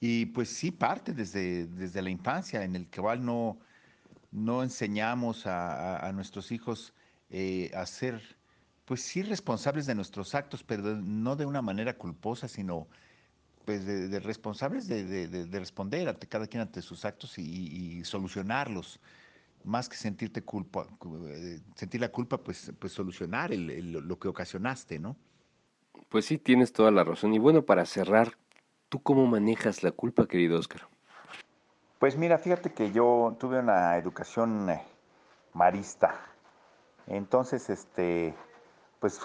Y 0.00 0.26
pues 0.26 0.50
sí 0.50 0.70
parte 0.70 1.12
desde, 1.12 1.66
desde 1.66 2.02
la 2.02 2.10
infancia, 2.10 2.62
en 2.62 2.76
el 2.76 2.86
cual 2.88 3.24
no, 3.24 3.58
no 4.32 4.62
enseñamos 4.62 5.46
a, 5.46 5.96
a, 5.96 6.08
a 6.08 6.12
nuestros 6.12 6.52
hijos 6.52 6.92
eh, 7.36 7.72
a 7.74 7.84
ser, 7.84 8.22
pues 8.84 9.02
sí, 9.02 9.20
responsables 9.24 9.86
de 9.86 9.96
nuestros 9.96 10.36
actos, 10.36 10.62
pero 10.62 10.82
no 10.94 11.34
de 11.34 11.44
una 11.44 11.62
manera 11.62 11.98
culposa, 11.98 12.46
sino 12.46 12.86
pues 13.64 13.84
de, 13.84 14.06
de 14.06 14.20
responsables 14.20 14.86
de, 14.86 15.02
de, 15.02 15.26
de, 15.26 15.58
responder 15.58 16.08
ante 16.08 16.28
cada 16.28 16.46
quien 16.46 16.60
ante 16.60 16.80
sus 16.80 17.04
actos 17.04 17.36
y, 17.38 17.42
y, 17.42 18.04
solucionarlos. 18.04 19.00
Más 19.64 19.88
que 19.88 19.96
sentirte 19.96 20.42
culpa, 20.42 20.86
eh, 21.26 21.58
sentir 21.74 22.00
la 22.00 22.10
culpa, 22.10 22.38
pues, 22.38 22.72
pues 22.78 22.92
solucionar 22.92 23.52
el, 23.52 23.68
el, 23.68 23.90
lo 23.90 24.18
que 24.20 24.28
ocasionaste, 24.28 25.00
¿no? 25.00 25.16
Pues 26.10 26.26
sí, 26.26 26.38
tienes 26.38 26.72
toda 26.72 26.92
la 26.92 27.02
razón. 27.02 27.34
Y 27.34 27.40
bueno, 27.40 27.62
para 27.62 27.84
cerrar, 27.84 28.34
¿tú 28.90 29.02
cómo 29.02 29.26
manejas 29.26 29.82
la 29.82 29.90
culpa, 29.90 30.28
querido 30.28 30.56
Oscar? 30.56 30.86
Pues 31.98 32.16
mira, 32.16 32.38
fíjate 32.38 32.72
que 32.72 32.92
yo 32.92 33.36
tuve 33.40 33.58
una 33.58 33.96
educación 33.96 34.70
eh, 34.70 34.82
marista 35.52 36.33
entonces, 37.06 37.68
este, 37.70 38.34
pues 39.00 39.20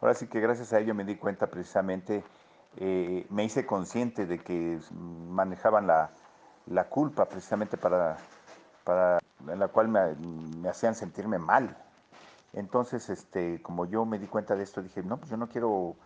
ahora 0.00 0.14
sí 0.14 0.26
que 0.26 0.40
gracias 0.40 0.72
a 0.72 0.78
ello 0.78 0.94
me 0.94 1.04
di 1.04 1.16
cuenta 1.16 1.46
precisamente, 1.46 2.22
eh, 2.76 3.26
me 3.30 3.44
hice 3.44 3.64
consciente 3.66 4.26
de 4.26 4.38
que 4.38 4.78
manejaban 4.90 5.86
la, 5.86 6.10
la 6.66 6.88
culpa 6.88 7.26
precisamente 7.26 7.76
para, 7.76 8.18
para 8.84 9.18
en 9.48 9.58
la 9.58 9.68
cual 9.68 9.88
me, 9.88 10.14
me, 10.60 10.68
hacían 10.68 10.94
sentirme 10.94 11.38
mal. 11.38 11.76
Entonces, 12.52 13.08
este, 13.10 13.60
como 13.62 13.86
yo 13.86 14.04
me 14.04 14.18
di 14.18 14.26
cuenta 14.26 14.54
de 14.54 14.62
esto, 14.62 14.82
dije, 14.82 15.02
no, 15.02 15.18
pues 15.18 15.30
yo 15.30 15.36
no 15.36 15.48
quiero 15.48 15.96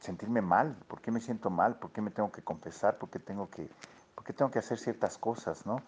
sentirme 0.00 0.42
mal, 0.42 0.76
¿por 0.86 1.00
qué 1.00 1.10
me 1.10 1.20
siento 1.20 1.50
mal? 1.50 1.76
¿Por 1.76 1.90
qué 1.90 2.00
me 2.02 2.10
tengo 2.10 2.30
que 2.30 2.42
confesar? 2.42 2.98
¿Por 2.98 3.08
qué 3.08 3.18
tengo 3.18 3.48
que, 3.48 3.68
por 4.14 4.24
tengo 4.24 4.50
que 4.50 4.58
hacer 4.58 4.78
ciertas 4.78 5.16
cosas, 5.18 5.64
no? 5.66 5.80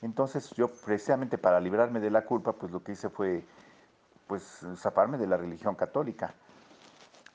Entonces 0.00 0.50
yo 0.50 0.68
precisamente 0.68 1.38
para 1.38 1.60
librarme 1.60 1.98
de 1.98 2.10
la 2.10 2.24
culpa, 2.24 2.52
pues 2.52 2.70
lo 2.70 2.84
que 2.84 2.92
hice 2.92 3.08
fue 3.08 3.44
pues 4.26 4.60
zafarme 4.76 5.18
de 5.18 5.26
la 5.26 5.36
religión 5.36 5.74
católica 5.74 6.34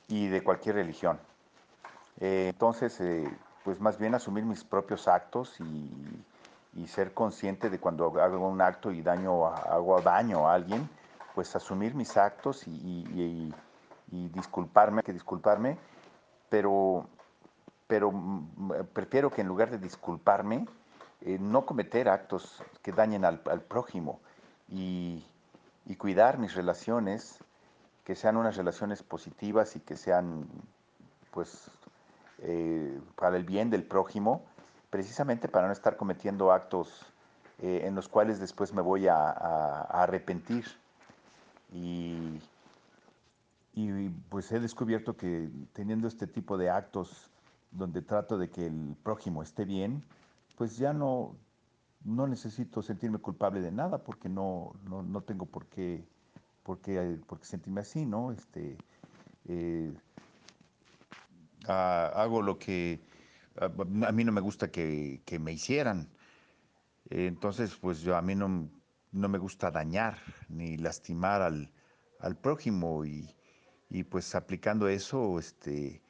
y 0.08 0.27
de 0.27 0.43
cualquier 0.43 0.75
religión. 0.75 1.19
Eh, 2.19 2.48
entonces, 2.50 3.00
eh, 3.00 3.29
pues 3.63 3.79
más 3.79 3.98
bien 3.98 4.15
asumir 4.15 4.43
mis 4.43 4.63
propios 4.63 5.08
actos 5.08 5.60
y, 5.60 6.24
y, 6.74 6.88
ser 6.88 7.13
consciente 7.13 7.69
de 7.69 7.79
cuando 7.79 8.19
hago 8.19 8.48
un 8.48 8.62
acto 8.62 8.91
y 8.91 9.01
daño 9.01 9.48
hago 9.48 10.01
daño 10.01 10.50
a 10.50 10.53
alguien, 10.55 10.89
pues 11.36 11.55
asumir 11.55 11.96
mis 11.96 12.17
actos 12.17 12.67
y, 12.67 12.72
y, 12.72 13.53
y 14.12 14.29
disculparme, 14.29 15.03
que 15.03 15.13
disculparme, 15.13 15.77
pero, 16.50 17.08
pero 17.88 18.12
mm, 18.12 18.86
prefiero 18.93 19.29
que 19.29 19.41
en 19.41 19.48
lugar 19.48 19.69
de 19.69 19.77
disculparme, 19.77 20.65
eh, 21.22 21.38
no 21.39 21.65
cometer 21.65 22.10
actos 22.10 22.63
que 22.81 22.91
dañen 22.91 23.25
al, 23.25 23.41
al 23.46 23.62
prójimo 23.62 24.19
y, 24.69 25.24
y 25.89 25.96
cuidar 25.96 26.38
mis 26.38 26.53
relaciones, 26.53 27.39
que 28.05 28.15
sean 28.15 28.38
unas 28.38 28.55
relaciones 28.55 29.01
positivas 29.01 29.75
y 29.75 29.79
que 29.79 29.98
sean, 29.98 30.48
pues, 31.31 31.72
eh, 32.43 33.01
para 33.15 33.36
el 33.38 33.43
bien 33.43 33.72
del 33.72 33.84
prójimo, 33.84 34.43
precisamente 34.91 35.48
para 35.50 35.65
no 35.65 35.74
estar 35.74 35.98
cometiendo 35.98 36.51
actos 36.51 37.08
eh, 37.58 37.81
en 37.86 37.96
los 37.96 38.08
cuales 38.08 38.39
después 38.39 38.72
me 38.72 38.84
voy 38.84 39.08
a, 39.08 39.15
a, 39.15 39.81
a 39.81 40.03
arrepentir. 40.03 40.65
Y, 41.74 42.39
y, 43.74 44.10
pues 44.29 44.51
he 44.51 44.60
descubierto 44.60 45.17
que 45.17 45.50
teniendo 45.74 46.08
este 46.08 46.27
tipo 46.27 46.60
de 46.60 46.69
actos 46.69 47.31
donde 47.72 48.03
trato 48.03 48.38
de 48.38 48.51
que 48.51 48.67
el 48.67 48.96
prójimo 49.01 49.41
esté 49.41 49.65
bien, 49.65 50.03
pues 50.55 50.77
ya 50.77 50.93
no, 50.93 51.36
no 52.03 52.27
necesito 52.27 52.81
sentirme 52.81 53.19
culpable 53.19 53.61
de 53.61 53.71
nada 53.71 54.03
porque 54.03 54.29
no, 54.29 54.73
no, 54.83 55.03
no 55.03 55.21
tengo 55.21 55.45
por 55.45 55.67
qué, 55.67 56.03
por, 56.63 56.79
qué, 56.79 57.19
por 57.27 57.39
qué, 57.39 57.45
sentirme 57.45 57.81
así, 57.81 58.05
¿no? 58.05 58.31
Este, 58.31 58.77
eh, 59.47 59.93
hago 61.67 62.41
lo 62.41 62.57
que 62.57 63.01
a, 63.59 63.65
a, 63.65 64.11
mí 64.11 64.23
no 64.23 64.31
me 64.31 64.41
gusta 64.41 64.71
que, 64.71 65.21
que 65.25 65.39
me 65.39 65.51
hicieran. 65.51 66.09
entonces, 67.09 67.75
pues 67.75 68.01
yo 68.01 68.15
a 68.15 68.21
mí 68.21 68.35
no, 68.35 68.69
no, 69.11 69.29
me 69.29 69.37
gusta 69.37 69.71
dañar 69.71 70.17
ni 70.47 70.77
lastimar 70.77 71.41
al, 71.41 71.71
al 72.19 72.37
prójimo 72.37 73.05
y, 73.05 73.35
y, 73.89 74.03
pues 74.03 74.35
aplicando 74.35 74.87
eso, 74.87 75.39
este, 75.39 76.01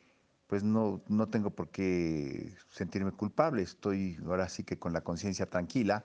pues 0.50 0.64
no, 0.64 1.04
no 1.08 1.30
tengo 1.30 1.52
por 1.52 1.70
qué 1.70 2.56
sentirme 2.72 3.12
culpable, 3.12 3.62
estoy 3.62 4.18
ahora 4.26 4.50
sí 4.50 4.64
que 4.64 4.80
con 4.80 4.94
la 4.94 5.02
conciencia 5.02 5.46
tranquila. 5.46 6.04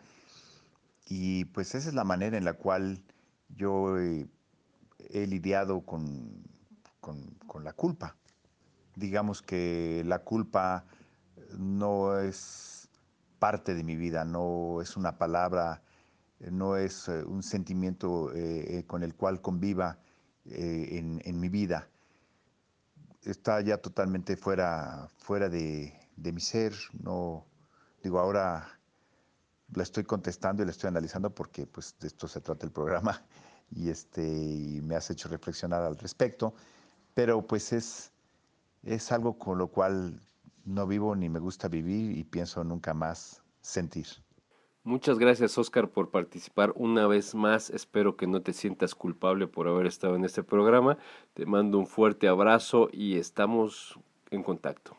Y 1.06 1.46
pues 1.46 1.74
esa 1.74 1.88
es 1.88 1.94
la 1.94 2.04
manera 2.04 2.36
en 2.36 2.44
la 2.44 2.52
cual 2.52 3.02
yo 3.48 3.98
he, 3.98 4.28
lidiado 5.26 5.80
con, 5.80 6.44
con, 7.00 7.64
la 7.64 7.72
culpa. 7.72 8.16
Digamos 8.96 9.40
que 9.40 10.02
la 10.04 10.18
culpa 10.18 10.84
no 11.56 12.18
es 12.18 12.90
parte 13.38 13.74
de 13.74 13.82
mi 13.82 13.96
vida, 13.96 14.26
no 14.26 14.82
es 14.82 14.98
una 14.98 15.16
palabra, 15.16 15.82
no 16.50 16.76
es 16.76 17.08
eh, 17.08 17.24
un 17.24 17.42
sentimiento 17.42 18.30
eh, 18.34 18.78
eh, 18.78 18.84
con 18.86 19.02
el 19.02 19.14
cual 19.14 19.40
conviva 19.40 19.98
en, 20.44 21.22
en 21.24 21.40
mi 21.40 21.48
vida 21.48 21.88
está 23.26 23.60
ya 23.60 23.78
totalmente 23.78 24.36
fuera, 24.36 25.08
fuera 25.18 25.48
de, 25.48 25.92
mi 26.16 26.40
ser. 26.40 26.74
No, 27.02 27.46
digo, 28.02 28.18
ahora 28.18 28.78
la 29.74 29.82
estoy 29.82 30.04
contestando 30.04 30.62
y 30.62 30.66
la 30.66 30.72
estoy 30.72 30.88
analizando 30.88 31.34
porque 31.34 31.66
pues 31.66 31.96
de 31.98 32.08
esto 32.08 32.28
se 32.28 32.40
trata 32.40 32.66
el 32.66 32.72
programa 32.72 33.22
y 33.70 33.88
este 33.90 34.22
y 34.22 34.80
me 34.82 34.94
has 34.96 35.10
hecho 35.10 35.28
reflexionar 35.28 35.82
al 35.82 35.96
respecto, 35.98 36.54
pero 37.14 37.46
pues 37.46 37.72
es 37.72 38.10
es 38.82 39.12
algo 39.12 39.38
con 39.38 39.58
lo 39.58 39.68
cual 39.68 40.20
no 40.64 40.86
vivo 40.86 41.16
ni 41.16 41.28
me 41.28 41.38
gusta 41.38 41.68
vivir 41.68 42.16
y 42.16 42.24
pienso 42.24 42.64
nunca 42.64 42.94
más 42.94 43.42
sentir. 43.60 44.06
Muchas 44.86 45.18
gracias 45.18 45.56
Oscar 45.56 45.88
por 45.88 46.10
participar 46.10 46.74
una 46.76 47.06
vez 47.06 47.34
más. 47.34 47.70
Espero 47.70 48.18
que 48.18 48.26
no 48.26 48.42
te 48.42 48.52
sientas 48.52 48.94
culpable 48.94 49.46
por 49.46 49.66
haber 49.66 49.86
estado 49.86 50.14
en 50.14 50.26
este 50.26 50.42
programa. 50.42 50.98
Te 51.32 51.46
mando 51.46 51.78
un 51.78 51.86
fuerte 51.86 52.28
abrazo 52.28 52.90
y 52.92 53.16
estamos 53.16 53.98
en 54.30 54.42
contacto. 54.42 54.94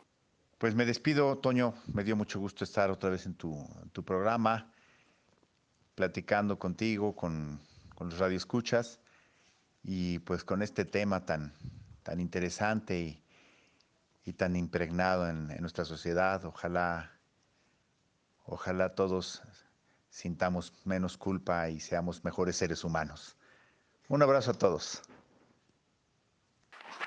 Pues 0.57 0.73
me 0.73 0.85
despido, 0.85 1.35
Toño. 1.37 1.75
Me 1.93 2.03
dio 2.03 2.15
mucho 2.15 2.39
gusto 2.39 2.63
estar 2.63 2.89
otra 2.89 3.11
vez 3.11 3.27
en 3.27 3.35
tu, 3.35 3.63
programa, 4.03 4.71
platicando 5.93 6.57
contigo, 6.57 7.15
con, 7.15 7.59
con 7.93 8.09
los 8.09 8.17
radioescuchas 8.17 8.99
y 9.83 10.17
pues 10.17 10.43
con 10.43 10.63
este 10.63 10.85
tema 10.85 11.27
tan, 11.27 11.53
tan 12.01 12.19
interesante 12.19 13.21
y, 14.23 14.33
tan 14.33 14.55
impregnado 14.55 15.29
en, 15.29 15.51
en 15.51 15.61
nuestra 15.61 15.85
sociedad. 15.85 16.43
Ojalá, 16.43 17.11
ojalá 18.47 18.95
todos 18.95 19.43
sintamos 20.15 20.71
menos 20.85 21.17
culpa 21.17 21.67
y 21.69 21.81
seamos 21.81 22.23
mejores 22.23 22.55
seres 22.55 22.85
humanos. 22.85 23.35
Un 24.07 24.23
abrazo 24.23 24.51
a 24.51 24.53
todos. 24.53 25.01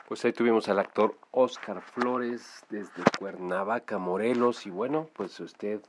Pues 0.06 0.22
ahí 0.26 0.32
tuvimos 0.34 0.68
al 0.68 0.78
actor 0.78 1.18
Oscar 1.30 1.80
Flores 1.80 2.66
desde 2.68 3.02
Cuernavaca, 3.18 3.96
Morelos, 3.96 4.66
y 4.66 4.70
bueno, 4.70 5.08
pues 5.14 5.40
usted 5.40 5.80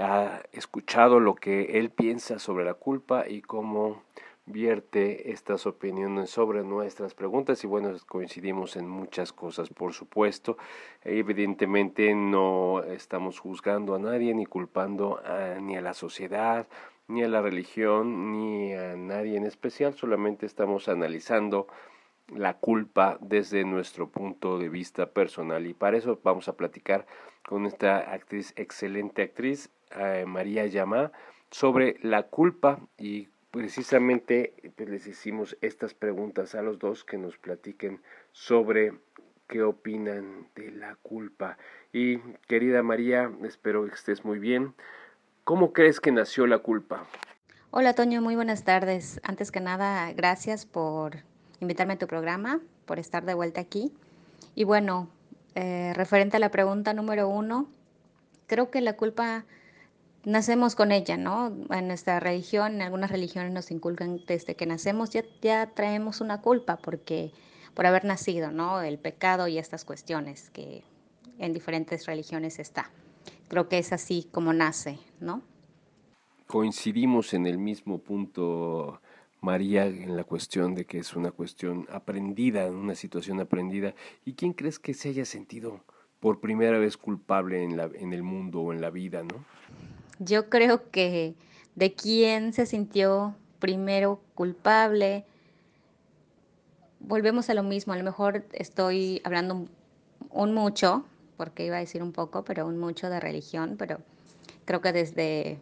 ha 0.00 0.40
escuchado 0.52 1.20
lo 1.20 1.34
que 1.34 1.78
él 1.78 1.90
piensa 1.90 2.38
sobre 2.38 2.64
la 2.64 2.74
culpa 2.74 3.28
y 3.28 3.42
cómo 3.42 4.02
vierte 4.50 5.30
estas 5.30 5.66
opiniones 5.66 6.30
sobre 6.30 6.62
nuestras 6.62 7.14
preguntas 7.14 7.62
y 7.64 7.66
bueno, 7.66 7.90
coincidimos 8.06 8.76
en 8.76 8.88
muchas 8.88 9.32
cosas, 9.32 9.68
por 9.68 9.92
supuesto. 9.92 10.56
Evidentemente 11.04 12.14
no 12.14 12.82
estamos 12.82 13.38
juzgando 13.38 13.94
a 13.94 13.98
nadie 13.98 14.34
ni 14.34 14.46
culpando 14.46 15.20
ni 15.60 15.76
a 15.76 15.80
la 15.80 15.94
sociedad, 15.94 16.66
ni 17.08 17.22
a 17.22 17.28
la 17.28 17.40
religión, 17.40 18.32
ni 18.32 18.74
a 18.74 18.96
nadie 18.96 19.36
en 19.36 19.44
especial, 19.44 19.94
solamente 19.94 20.46
estamos 20.46 20.88
analizando 20.88 21.66
la 22.34 22.54
culpa 22.54 23.16
desde 23.20 23.64
nuestro 23.64 24.08
punto 24.08 24.58
de 24.58 24.68
vista 24.68 25.06
personal 25.06 25.66
y 25.66 25.72
para 25.72 25.96
eso 25.96 26.20
vamos 26.22 26.48
a 26.48 26.56
platicar 26.56 27.06
con 27.46 27.64
esta 27.64 27.98
actriz, 28.12 28.52
excelente 28.56 29.22
actriz, 29.22 29.70
eh, 29.96 30.24
María 30.26 30.66
Yamá, 30.66 31.12
sobre 31.50 31.96
la 32.02 32.24
culpa 32.24 32.80
y 32.98 33.28
precisamente 33.50 34.54
pues, 34.76 34.88
les 34.88 35.06
hicimos 35.06 35.56
estas 35.60 35.94
preguntas 35.94 36.54
a 36.54 36.62
los 36.62 36.78
dos 36.78 37.04
que 37.04 37.18
nos 37.18 37.38
platiquen 37.38 38.00
sobre 38.32 38.92
qué 39.48 39.62
opinan 39.62 40.48
de 40.54 40.70
la 40.70 40.96
culpa. 40.96 41.58
Y 41.92 42.18
querida 42.46 42.82
María, 42.82 43.30
espero 43.44 43.86
que 43.86 43.94
estés 43.94 44.24
muy 44.24 44.38
bien. 44.38 44.74
¿Cómo 45.44 45.72
crees 45.72 46.00
que 46.00 46.12
nació 46.12 46.46
la 46.46 46.58
culpa? 46.58 47.06
Hola 47.70 47.94
Toño, 47.94 48.20
muy 48.20 48.34
buenas 48.34 48.64
tardes. 48.64 49.20
Antes 49.22 49.50
que 49.50 49.60
nada, 49.60 50.12
gracias 50.12 50.66
por 50.66 51.18
invitarme 51.60 51.94
a 51.94 51.98
tu 51.98 52.06
programa, 52.06 52.60
por 52.84 52.98
estar 52.98 53.24
de 53.24 53.34
vuelta 53.34 53.60
aquí. 53.60 53.92
Y 54.54 54.64
bueno, 54.64 55.08
eh, 55.54 55.92
referente 55.94 56.36
a 56.36 56.40
la 56.40 56.50
pregunta 56.50 56.92
número 56.92 57.28
uno, 57.28 57.68
creo 58.46 58.70
que 58.70 58.80
la 58.80 58.96
culpa 58.96 59.44
nacemos 60.24 60.74
con 60.74 60.92
ella, 60.92 61.16
¿no? 61.16 61.56
En 61.70 61.88
nuestra 61.88 62.20
religión, 62.20 62.74
en 62.74 62.82
algunas 62.82 63.10
religiones 63.10 63.52
nos 63.52 63.70
inculcan 63.70 64.20
desde 64.26 64.56
que 64.56 64.66
nacemos 64.66 65.10
ya, 65.10 65.22
ya 65.40 65.72
traemos 65.74 66.20
una 66.20 66.40
culpa 66.40 66.76
porque 66.76 67.32
por 67.74 67.86
haber 67.86 68.04
nacido, 68.04 68.50
¿no? 68.50 68.82
El 68.82 68.98
pecado 68.98 69.48
y 69.48 69.58
estas 69.58 69.84
cuestiones 69.84 70.50
que 70.50 70.82
en 71.38 71.52
diferentes 71.52 72.06
religiones 72.06 72.58
está. 72.58 72.90
Creo 73.48 73.68
que 73.68 73.78
es 73.78 73.92
así 73.92 74.28
como 74.32 74.52
nace, 74.52 74.98
¿no? 75.20 75.42
Coincidimos 76.46 77.34
en 77.34 77.46
el 77.46 77.58
mismo 77.58 77.98
punto, 77.98 79.00
María, 79.40 79.86
en 79.86 80.16
la 80.16 80.24
cuestión 80.24 80.74
de 80.74 80.86
que 80.86 80.98
es 80.98 81.14
una 81.14 81.30
cuestión 81.30 81.86
aprendida, 81.90 82.66
una 82.66 82.94
situación 82.94 83.38
aprendida. 83.40 83.94
¿Y 84.24 84.32
quién 84.32 84.54
crees 84.54 84.78
que 84.78 84.94
se 84.94 85.10
haya 85.10 85.24
sentido 85.24 85.84
por 86.20 86.40
primera 86.40 86.78
vez 86.78 86.96
culpable 86.96 87.62
en, 87.62 87.76
la, 87.76 87.90
en 87.94 88.12
el 88.12 88.22
mundo 88.22 88.60
o 88.60 88.72
en 88.72 88.80
la 88.80 88.90
vida, 88.90 89.22
no? 89.22 89.44
Yo 90.18 90.48
creo 90.48 90.90
que 90.90 91.34
de 91.74 91.94
quién 91.94 92.52
se 92.52 92.66
sintió 92.66 93.36
primero 93.58 94.20
culpable, 94.34 95.24
volvemos 97.00 97.48
a 97.50 97.54
lo 97.54 97.62
mismo, 97.62 97.92
a 97.92 97.96
lo 97.96 98.04
mejor 98.04 98.44
estoy 98.52 99.20
hablando 99.24 99.66
un, 100.30 100.54
mucho, 100.54 101.04
porque 101.36 101.66
iba 101.66 101.76
a 101.76 101.80
decir 101.80 102.02
un 102.02 102.12
poco, 102.12 102.44
pero 102.44 102.66
un 102.66 102.78
mucho 102.78 103.10
de 103.10 103.20
religión, 103.20 103.76
pero 103.78 104.00
creo 104.64 104.80
que 104.80 104.92
desde 104.92 105.58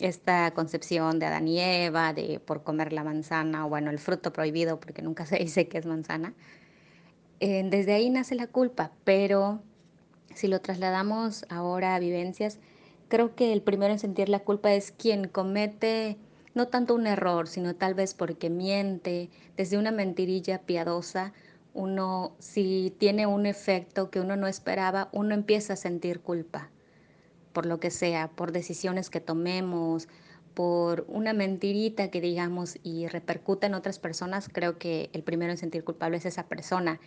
esta 0.00 0.52
concepción 0.52 1.18
de 1.18 1.26
Adán 1.26 1.48
y 1.48 1.60
Eva, 1.60 2.12
de 2.12 2.40
por 2.40 2.62
comer 2.62 2.92
la 2.92 3.04
manzana, 3.04 3.66
o 3.66 3.68
bueno, 3.68 3.90
el 3.90 3.98
fruto 3.98 4.32
prohibido, 4.32 4.80
porque 4.80 5.02
nunca 5.02 5.26
se 5.26 5.36
dice 5.36 5.68
que 5.68 5.78
es 5.78 5.86
manzana, 5.86 6.34
eh, 7.40 7.62
desde 7.68 7.92
ahí 7.92 8.10
nace 8.10 8.34
la 8.34 8.46
culpa, 8.46 8.90
pero 9.04 9.60
si 10.34 10.48
lo 10.48 10.60
trasladamos 10.60 11.44
ahora 11.48 11.94
a 11.94 11.98
vivencias, 11.98 12.58
creo 13.08 13.34
que 13.34 13.52
el 13.52 13.62
primero 13.62 13.92
en 13.92 13.98
sentir 13.98 14.28
la 14.28 14.40
culpa 14.40 14.72
es 14.72 14.92
quien 14.92 15.28
comete 15.28 16.16
no 16.54 16.68
tanto 16.68 16.94
un 16.94 17.06
error, 17.06 17.46
sino 17.48 17.74
tal 17.74 17.94
vez 17.94 18.14
porque 18.14 18.50
miente, 18.50 19.30
desde 19.56 19.78
una 19.78 19.90
mentirilla 19.92 20.62
piadosa, 20.62 21.32
uno 21.74 22.32
si 22.38 22.94
tiene 22.98 23.26
un 23.26 23.46
efecto 23.46 24.10
que 24.10 24.20
uno 24.20 24.36
no 24.36 24.46
esperaba, 24.46 25.08
uno 25.12 25.34
empieza 25.34 25.74
a 25.74 25.76
sentir 25.76 26.20
culpa 26.20 26.70
por 27.52 27.66
lo 27.66 27.80
que 27.80 27.90
sea, 27.90 28.28
por 28.28 28.52
decisiones 28.52 29.10
que 29.10 29.20
tomemos, 29.20 30.08
por 30.54 31.04
una 31.08 31.32
mentirita 31.32 32.10
que 32.10 32.20
digamos 32.20 32.78
y 32.82 33.06
repercuta 33.08 33.66
en 33.66 33.74
otras 33.74 33.98
personas, 33.98 34.48
creo 34.48 34.78
que 34.78 35.10
el 35.12 35.22
primero 35.22 35.52
en 35.52 35.58
sentir 35.58 35.84
culpable 35.84 36.18
es 36.18 36.26
esa 36.26 36.46
persona 36.46 37.00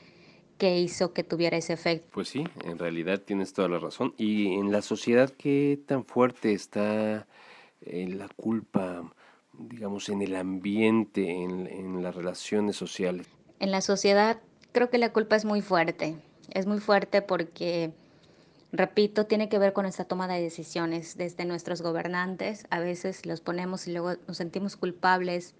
que 0.61 0.77
hizo 0.77 1.11
que 1.11 1.23
tuviera 1.23 1.57
ese 1.57 1.73
efecto. 1.73 2.07
Pues 2.13 2.27
sí, 2.27 2.43
en 2.65 2.77
realidad 2.77 3.19
tienes 3.19 3.51
toda 3.51 3.67
la 3.67 3.79
razón. 3.79 4.13
Y 4.19 4.53
en 4.53 4.71
la 4.71 4.83
sociedad, 4.83 5.31
¿qué 5.31 5.79
tan 5.87 6.05
fuerte 6.05 6.53
está 6.53 7.25
eh, 7.81 8.07
la 8.07 8.27
culpa, 8.27 9.11
digamos, 9.53 10.07
en 10.09 10.21
el 10.21 10.35
ambiente, 10.35 11.31
en, 11.31 11.65
en 11.65 12.03
las 12.03 12.13
relaciones 12.13 12.75
sociales? 12.75 13.25
En 13.57 13.71
la 13.71 13.81
sociedad 13.81 14.39
creo 14.71 14.91
que 14.91 14.99
la 14.99 15.11
culpa 15.11 15.35
es 15.35 15.45
muy 15.45 15.61
fuerte. 15.61 16.15
Es 16.51 16.67
muy 16.67 16.79
fuerte 16.79 17.23
porque, 17.23 17.91
repito, 18.71 19.25
tiene 19.25 19.49
que 19.49 19.57
ver 19.57 19.73
con 19.73 19.87
esta 19.87 20.05
toma 20.05 20.27
de 20.27 20.43
decisiones 20.43 21.17
desde 21.17 21.43
nuestros 21.45 21.81
gobernantes. 21.81 22.67
A 22.69 22.79
veces 22.79 23.25
los 23.25 23.41
ponemos 23.41 23.87
y 23.87 23.93
luego 23.93 24.13
nos 24.27 24.37
sentimos 24.37 24.77
culpables 24.77 25.55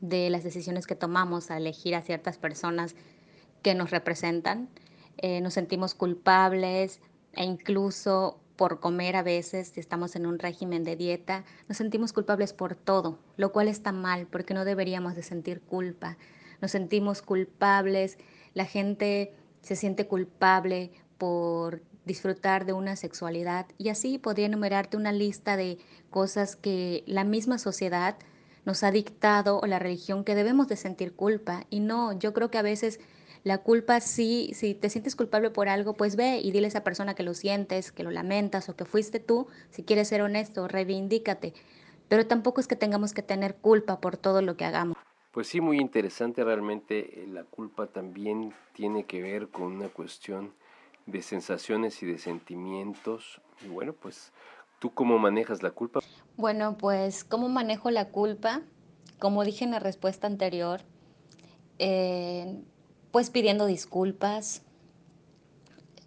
de 0.00 0.30
las 0.30 0.42
decisiones 0.42 0.86
que 0.86 0.94
tomamos 0.94 1.50
a 1.50 1.58
elegir 1.58 1.94
a 1.94 2.00
ciertas 2.00 2.38
personas 2.38 2.96
que 3.62 3.74
nos 3.74 3.90
representan. 3.90 4.68
Eh, 5.18 5.40
nos 5.40 5.54
sentimos 5.54 5.94
culpables 5.94 7.00
e 7.34 7.44
incluso 7.44 8.38
por 8.56 8.80
comer 8.80 9.16
a 9.16 9.22
veces, 9.22 9.68
si 9.68 9.80
estamos 9.80 10.14
en 10.14 10.26
un 10.26 10.38
régimen 10.38 10.84
de 10.84 10.96
dieta, 10.96 11.44
nos 11.68 11.78
sentimos 11.78 12.12
culpables 12.12 12.52
por 12.52 12.74
todo, 12.74 13.18
lo 13.36 13.52
cual 13.52 13.68
está 13.68 13.92
mal 13.92 14.26
porque 14.26 14.54
no 14.54 14.64
deberíamos 14.64 15.14
de 15.14 15.22
sentir 15.22 15.60
culpa. 15.62 16.16
Nos 16.60 16.70
sentimos 16.70 17.22
culpables, 17.22 18.18
la 18.54 18.64
gente 18.64 19.34
se 19.62 19.76
siente 19.76 20.06
culpable 20.06 20.92
por 21.18 21.82
disfrutar 22.04 22.66
de 22.66 22.72
una 22.72 22.96
sexualidad 22.96 23.66
y 23.78 23.88
así 23.88 24.18
podría 24.18 24.46
enumerarte 24.46 24.96
una 24.96 25.12
lista 25.12 25.56
de 25.56 25.78
cosas 26.10 26.56
que 26.56 27.04
la 27.06 27.24
misma 27.24 27.58
sociedad 27.58 28.16
nos 28.64 28.82
ha 28.82 28.90
dictado 28.90 29.58
o 29.60 29.66
la 29.66 29.78
religión 29.78 30.24
que 30.24 30.34
debemos 30.34 30.68
de 30.68 30.76
sentir 30.76 31.14
culpa 31.14 31.64
y 31.70 31.80
no, 31.80 32.12
yo 32.18 32.32
creo 32.32 32.50
que 32.50 32.58
a 32.58 32.62
veces 32.62 33.00
La 33.44 33.58
culpa 33.58 34.00
sí, 34.00 34.52
si 34.54 34.74
te 34.74 34.88
sientes 34.88 35.16
culpable 35.16 35.50
por 35.50 35.68
algo, 35.68 35.94
pues 35.94 36.14
ve 36.14 36.38
y 36.38 36.52
dile 36.52 36.66
a 36.66 36.68
esa 36.68 36.84
persona 36.84 37.14
que 37.14 37.24
lo 37.24 37.34
sientes, 37.34 37.90
que 37.90 38.04
lo 38.04 38.12
lamentas 38.12 38.68
o 38.68 38.76
que 38.76 38.84
fuiste 38.84 39.18
tú, 39.18 39.48
si 39.70 39.82
quieres 39.82 40.08
ser 40.08 40.22
honesto, 40.22 40.68
reivindícate. 40.68 41.52
Pero 42.08 42.26
tampoco 42.26 42.60
es 42.60 42.68
que 42.68 42.76
tengamos 42.76 43.12
que 43.14 43.22
tener 43.22 43.56
culpa 43.56 44.00
por 44.00 44.16
todo 44.16 44.42
lo 44.42 44.56
que 44.56 44.64
hagamos. 44.64 44.96
Pues 45.32 45.48
sí, 45.48 45.60
muy 45.60 45.78
interesante 45.78 46.44
realmente. 46.44 47.22
Eh, 47.22 47.26
la 47.26 47.42
culpa 47.42 47.88
también 47.88 48.52
tiene 48.74 49.04
que 49.06 49.22
ver 49.22 49.48
con 49.48 49.72
una 49.72 49.88
cuestión 49.88 50.52
de 51.06 51.22
sensaciones 51.22 52.00
y 52.02 52.06
de 52.06 52.18
sentimientos. 52.18 53.40
Y 53.64 53.68
bueno, 53.68 53.92
pues, 53.92 54.30
¿tú 54.78 54.92
cómo 54.92 55.18
manejas 55.18 55.62
la 55.62 55.70
culpa? 55.70 56.00
Bueno, 56.36 56.76
pues, 56.78 57.24
¿cómo 57.24 57.48
manejo 57.48 57.90
la 57.90 58.10
culpa? 58.10 58.60
Como 59.18 59.42
dije 59.44 59.64
en 59.64 59.70
la 59.70 59.78
respuesta 59.78 60.26
anterior, 60.26 60.82
eh, 61.78 62.62
pues 63.12 63.28
pidiendo 63.28 63.66
disculpas, 63.66 64.62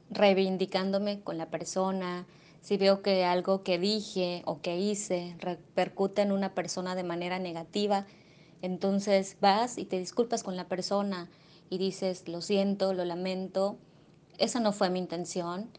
reivindicándome 0.10 1.22
con 1.22 1.38
la 1.38 1.52
persona, 1.52 2.26
si 2.62 2.78
veo 2.78 3.04
que 3.04 3.24
algo 3.24 3.62
que 3.62 3.78
dije 3.78 4.42
o 4.46 4.60
que 4.60 4.80
hice 4.80 5.36
repercute 5.40 6.24
en 6.24 6.32
una 6.32 6.56
persona 6.56 6.96
de 6.96 7.04
manera 7.04 7.38
negativa, 7.38 8.08
entonces 8.64 9.38
vas 9.40 9.78
y 9.78 9.86
te 9.86 10.00
disculpas 10.00 10.42
con 10.42 10.56
la 10.56 10.68
persona 10.68 11.30
y 11.70 11.78
dices, 11.78 12.28
lo 12.28 12.42
siento, 12.42 12.94
lo 12.94 13.06
lamento, 13.06 13.78
esa 14.40 14.60
no 14.60 14.72
fue 14.72 14.90
mi 14.90 14.98
intención. 14.98 15.70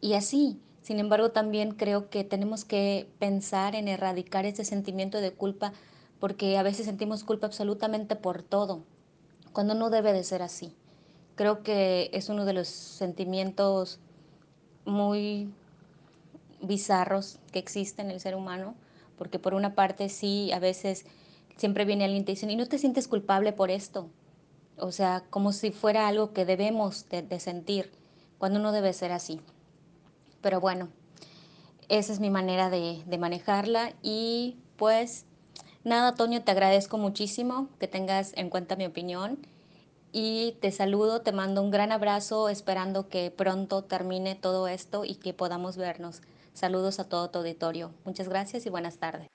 Y 0.00 0.14
así, 0.14 0.60
sin 0.82 0.98
embargo, 0.98 1.30
también 1.30 1.72
creo 1.72 2.10
que 2.10 2.24
tenemos 2.24 2.64
que 2.64 3.08
pensar 3.20 3.76
en 3.76 3.86
erradicar 3.86 4.46
ese 4.46 4.64
sentimiento 4.64 5.20
de 5.20 5.32
culpa 5.32 5.72
porque 6.18 6.58
a 6.58 6.64
veces 6.64 6.86
sentimos 6.86 7.22
culpa 7.22 7.46
absolutamente 7.46 8.16
por 8.16 8.42
todo 8.42 8.82
cuando 9.56 9.72
no 9.72 9.88
debe 9.88 10.12
de 10.12 10.22
ser 10.22 10.42
así. 10.42 10.76
Creo 11.34 11.62
que 11.62 12.10
es 12.12 12.28
uno 12.28 12.44
de 12.44 12.52
los 12.52 12.68
sentimientos 12.68 14.00
muy 14.84 15.50
bizarros 16.60 17.38
que 17.52 17.58
existen 17.58 18.08
en 18.08 18.12
el 18.12 18.20
ser 18.20 18.34
humano, 18.34 18.74
porque 19.16 19.38
por 19.38 19.54
una 19.54 19.74
parte 19.74 20.10
sí, 20.10 20.52
a 20.52 20.58
veces 20.58 21.06
siempre 21.56 21.86
viene 21.86 22.04
alguien 22.04 22.24
y 22.24 22.26
dice, 22.26 22.52
¿y 22.52 22.54
no 22.54 22.68
te 22.68 22.76
sientes 22.76 23.08
culpable 23.08 23.54
por 23.54 23.70
esto? 23.70 24.10
O 24.76 24.92
sea, 24.92 25.24
como 25.30 25.52
si 25.52 25.70
fuera 25.70 26.06
algo 26.06 26.34
que 26.34 26.44
debemos 26.44 27.08
de, 27.08 27.40
sentir, 27.40 27.92
cuando 28.36 28.58
no 28.58 28.72
debe 28.72 28.92
ser 28.92 29.10
así. 29.10 29.40
Pero 30.42 30.60
bueno, 30.60 30.90
esa 31.88 32.12
es 32.12 32.20
mi 32.20 32.28
manera 32.28 32.68
de, 32.68 33.02
de 33.06 33.16
manejarla 33.16 33.94
y 34.02 34.58
pues 34.76 35.24
Nada, 35.86 36.16
Toño, 36.16 36.42
te 36.42 36.50
agradezco 36.50 36.98
muchísimo 36.98 37.68
que 37.78 37.86
tengas 37.86 38.36
en 38.36 38.50
cuenta 38.50 38.74
mi 38.74 38.86
opinión 38.86 39.38
y 40.10 40.56
te 40.60 40.72
saludo, 40.72 41.22
te 41.22 41.30
mando 41.30 41.62
un 41.62 41.70
gran 41.70 41.92
abrazo, 41.92 42.48
esperando 42.48 43.08
que 43.08 43.30
pronto 43.30 43.84
termine 43.84 44.34
todo 44.34 44.66
esto 44.66 45.04
y 45.04 45.14
que 45.14 45.32
podamos 45.32 45.76
vernos. 45.76 46.22
Saludos 46.54 46.98
a 46.98 47.08
todo 47.08 47.30
tu 47.30 47.38
auditorio. 47.38 47.92
Muchas 48.04 48.28
gracias 48.28 48.66
y 48.66 48.68
buenas 48.68 48.98
tardes. 48.98 49.28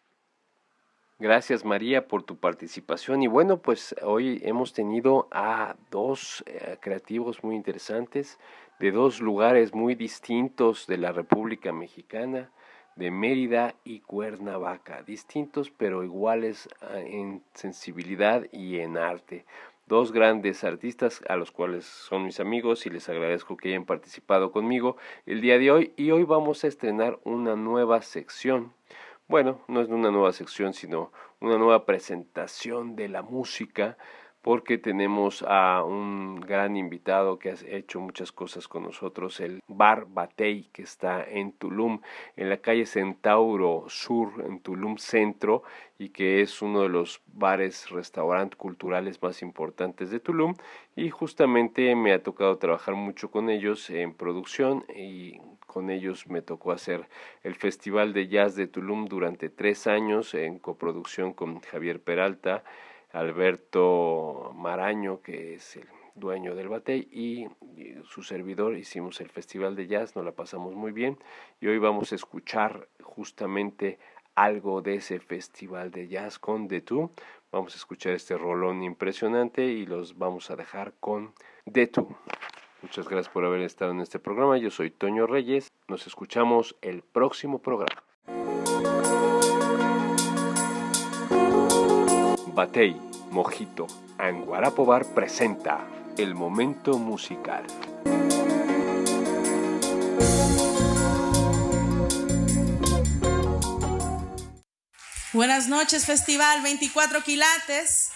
Gracias 1.19 1.63
María 1.63 2.09
por 2.09 2.23
tu 2.23 2.35
participación 2.35 3.23
y 3.23 3.27
bueno 3.27 3.61
pues 3.61 3.95
hoy 4.03 4.41
hemos 4.43 4.73
tenido 4.73 5.29
a 5.31 5.77
dos 5.89 6.43
eh, 6.47 6.75
creativos 6.81 7.45
muy 7.45 7.55
interesantes 7.55 8.37
de 8.77 8.91
dos 8.91 9.21
lugares 9.21 9.73
muy 9.73 9.95
distintos 9.95 10.85
de 10.85 10.97
la 10.97 11.13
República 11.13 11.71
Mexicana 11.71 12.51
de 12.95 13.11
Mérida 13.11 13.75
y 13.83 14.01
Cuernavaca, 14.01 15.03
distintos 15.03 15.71
pero 15.71 16.03
iguales 16.03 16.69
ah, 16.81 16.99
en 16.99 17.43
sensibilidad 17.53 18.45
y 18.51 18.79
en 18.79 18.97
arte. 18.97 19.45
Dos 19.87 20.11
grandes 20.11 20.63
artistas 20.63 21.21
a 21.27 21.35
los 21.35 21.51
cuales 21.51 21.85
son 21.85 22.25
mis 22.25 22.39
amigos 22.39 22.85
y 22.85 22.89
les 22.89 23.09
agradezco 23.09 23.57
que 23.57 23.69
hayan 23.69 23.85
participado 23.85 24.51
conmigo 24.51 24.95
el 25.25 25.41
día 25.41 25.57
de 25.57 25.71
hoy 25.71 25.93
y 25.97 26.11
hoy 26.11 26.23
vamos 26.23 26.63
a 26.63 26.67
estrenar 26.67 27.19
una 27.23 27.55
nueva 27.55 28.01
sección. 28.01 28.73
Bueno, 29.27 29.61
no 29.67 29.81
es 29.81 29.89
una 29.89 30.11
nueva 30.11 30.33
sección, 30.33 30.73
sino 30.73 31.11
una 31.39 31.57
nueva 31.57 31.85
presentación 31.85 32.95
de 32.95 33.09
la 33.09 33.21
música 33.21 33.97
porque 34.41 34.77
tenemos 34.77 35.43
a 35.47 35.83
un 35.83 36.39
gran 36.39 36.75
invitado 36.75 37.37
que 37.37 37.51
ha 37.51 37.55
hecho 37.67 37.99
muchas 37.99 38.31
cosas 38.31 38.67
con 38.67 38.83
nosotros, 38.83 39.39
el 39.39 39.61
Bar 39.67 40.07
Batey, 40.09 40.69
que 40.73 40.81
está 40.81 41.23
en 41.23 41.51
Tulum, 41.51 42.01
en 42.35 42.49
la 42.49 42.57
calle 42.57 42.85
Centauro 42.85 43.85
Sur, 43.87 44.43
en 44.45 44.59
Tulum 44.59 44.97
Centro, 44.97 45.61
y 45.99 46.09
que 46.09 46.41
es 46.41 46.63
uno 46.63 46.81
de 46.81 46.89
los 46.89 47.21
bares, 47.27 47.89
restaurantes 47.91 48.57
culturales 48.57 49.21
más 49.21 49.43
importantes 49.43 50.09
de 50.09 50.19
Tulum. 50.19 50.55
Y 50.95 51.11
justamente 51.11 51.95
me 51.95 52.11
ha 52.11 52.23
tocado 52.23 52.57
trabajar 52.57 52.95
mucho 52.95 53.29
con 53.29 53.51
ellos 53.51 53.89
en 53.91 54.15
producción 54.15 54.83
y 54.95 55.39
con 55.67 55.91
ellos 55.91 56.27
me 56.27 56.41
tocó 56.41 56.71
hacer 56.71 57.07
el 57.43 57.53
Festival 57.53 58.13
de 58.13 58.27
Jazz 58.27 58.55
de 58.55 58.67
Tulum 58.67 59.05
durante 59.05 59.49
tres 59.49 59.85
años 59.85 60.33
en 60.33 60.57
coproducción 60.57 61.33
con 61.33 61.59
Javier 61.61 62.01
Peralta 62.01 62.63
Alberto 63.13 64.51
Maraño, 64.55 65.21
que 65.21 65.55
es 65.55 65.77
el 65.77 65.87
dueño 66.15 66.55
del 66.55 66.69
Batey, 66.69 67.07
y, 67.11 67.47
su 68.05 68.23
servidor 68.23 68.77
hicimos 68.77 69.21
el 69.21 69.29
Festival 69.29 69.75
de 69.75 69.87
Jazz, 69.87 70.15
nos 70.15 70.25
la 70.25 70.31
pasamos 70.31 70.75
muy 70.75 70.91
bien, 70.91 71.17
y 71.59 71.67
hoy 71.67 71.77
vamos 71.77 72.11
a 72.11 72.15
escuchar 72.15 72.87
justamente 73.01 73.99
algo 74.35 74.81
de 74.81 74.95
ese 74.95 75.19
Festival 75.19 75.91
de 75.91 76.07
Jazz 76.07 76.39
con 76.39 76.67
The 76.67 76.81
Two. 76.81 77.11
Vamos 77.51 77.73
a 77.73 77.77
escuchar 77.77 78.13
este 78.13 78.37
rolón 78.37 78.83
impresionante 78.83 79.65
y 79.65 79.85
los 79.85 80.17
vamos 80.17 80.49
a 80.51 80.55
dejar 80.55 80.93
con 80.99 81.33
The. 81.71 81.91
Muchas 82.81 83.07
gracias 83.07 83.31
por 83.31 83.45
haber 83.45 83.61
estado 83.61 83.91
en 83.91 83.99
este 83.99 84.19
programa. 84.19 84.57
Yo 84.57 84.71
soy 84.71 84.89
Toño 84.89 85.27
Reyes. 85.27 85.67
Nos 85.87 86.07
escuchamos 86.07 86.75
el 86.81 87.03
próximo 87.03 87.59
programa. 87.59 88.01
Batey, 92.53 92.99
Mojito, 93.29 93.87
Anguarapo 94.17 94.85
Bar 94.85 95.05
presenta 95.13 95.87
El 96.17 96.35
Momento 96.35 96.97
Musical. 96.97 97.65
Buenas 105.31 105.69
noches, 105.69 106.05
Festival 106.05 106.61
24 106.61 107.23
Quilates. 107.23 108.11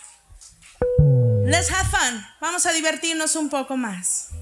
Let's 1.46 1.72
have 1.72 1.90
fun. 1.90 2.22
Vamos 2.42 2.66
a 2.66 2.74
divertirnos 2.74 3.38
un 3.38 3.50
poco 3.50 3.78
más. 3.78 4.35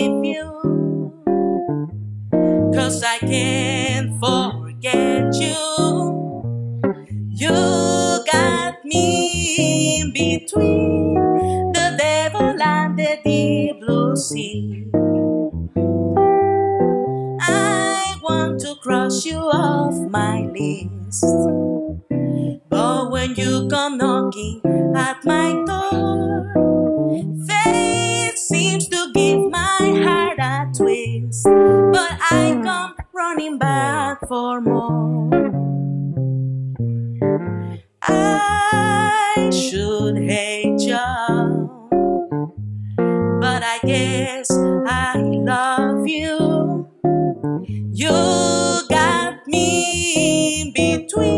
forgive 0.00 0.24
you. 0.24 1.12
Cause 2.74 3.02
I 3.02 3.18
can't 3.18 4.18
forget 4.20 5.34
you. 5.34 5.56
You 7.28 8.24
got 8.32 8.84
me 8.84 10.00
in 10.00 10.12
between 10.12 11.14
the 11.72 11.96
devil 11.98 12.56
and 12.62 12.98
the 12.98 13.18
deep 13.24 13.80
blue 13.80 14.16
sea. 14.16 14.86
I 17.40 18.16
want 18.22 18.60
to 18.60 18.74
cross 18.82 19.24
you 19.26 19.38
off 19.38 19.94
my 20.10 20.42
list. 20.46 21.24
But 22.68 23.10
when 23.10 23.34
you 23.34 23.68
come 23.68 23.98
knocking 23.98 24.60
at 24.96 25.24
my 25.24 25.52
door, 25.66 25.89
back 33.60 34.26
for 34.28 34.60
more. 34.62 35.30
I 38.02 39.50
should 39.52 40.16
hate 40.18 40.80
you, 40.80 40.96
but 43.40 43.62
I 43.62 43.78
guess 43.84 44.50
I 44.86 45.16
love 45.18 46.06
you. 46.06 46.88
You 47.92 48.82
got 48.90 49.46
me 49.46 50.62
in 50.62 50.72
between. 50.74 51.29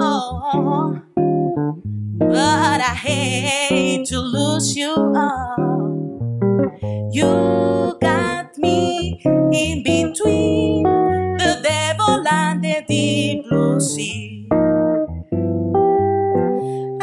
Oh, 0.00 1.00
but 2.18 2.80
I 2.80 2.94
hate 2.94 4.06
to 4.06 4.18
lose 4.20 4.76
you. 4.76 4.94
Oh. 4.96 5.62
You 7.12 7.98
got 8.00 8.56
me 8.58 9.20
in 9.24 9.82
between 9.82 10.84
the 10.84 11.60
devil 11.62 12.26
and 12.26 12.64
the 12.64 12.84
deep 12.88 13.44
blue 13.48 13.80
sea. 13.80 14.48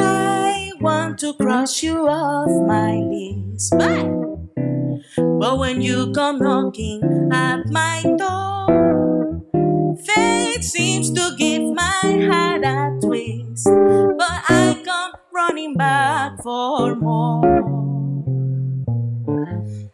I 0.00 0.72
want 0.80 1.18
to 1.20 1.34
cross 1.34 1.82
you 1.82 2.08
off 2.08 2.50
my 2.66 2.96
list, 2.96 3.72
but, 3.78 4.04
but 5.38 5.58
when 5.58 5.80
you 5.80 6.12
come 6.12 6.38
knocking 6.38 7.30
at 7.32 7.66
my 7.68 8.02
door, 8.18 9.19
give 11.40 11.62
my 11.74 12.28
heart 12.30 12.62
a 12.64 12.98
twist, 13.00 13.64
but 13.64 14.40
I 14.48 14.82
come 14.84 15.12
running 15.32 15.74
back 15.74 16.42
for 16.42 16.94
more. 16.94 17.40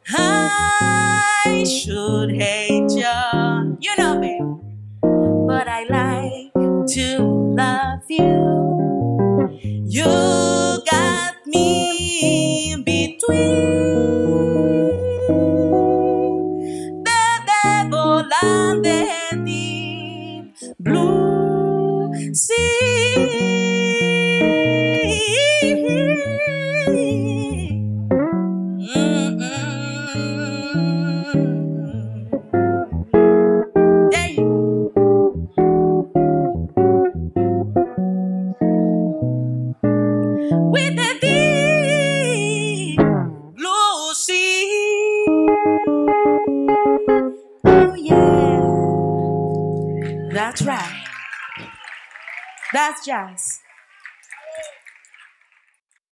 I 0.08 1.64
should 1.68 2.30
hate 2.30 2.90
you, 2.90 3.78
you 3.80 3.96
know 3.96 4.18
me, 4.18 4.40
but 5.46 5.68
I 5.68 5.84
like 5.84 6.88
to 6.94 7.18
love 7.56 8.00
you. 8.08 9.58
You 9.84 10.04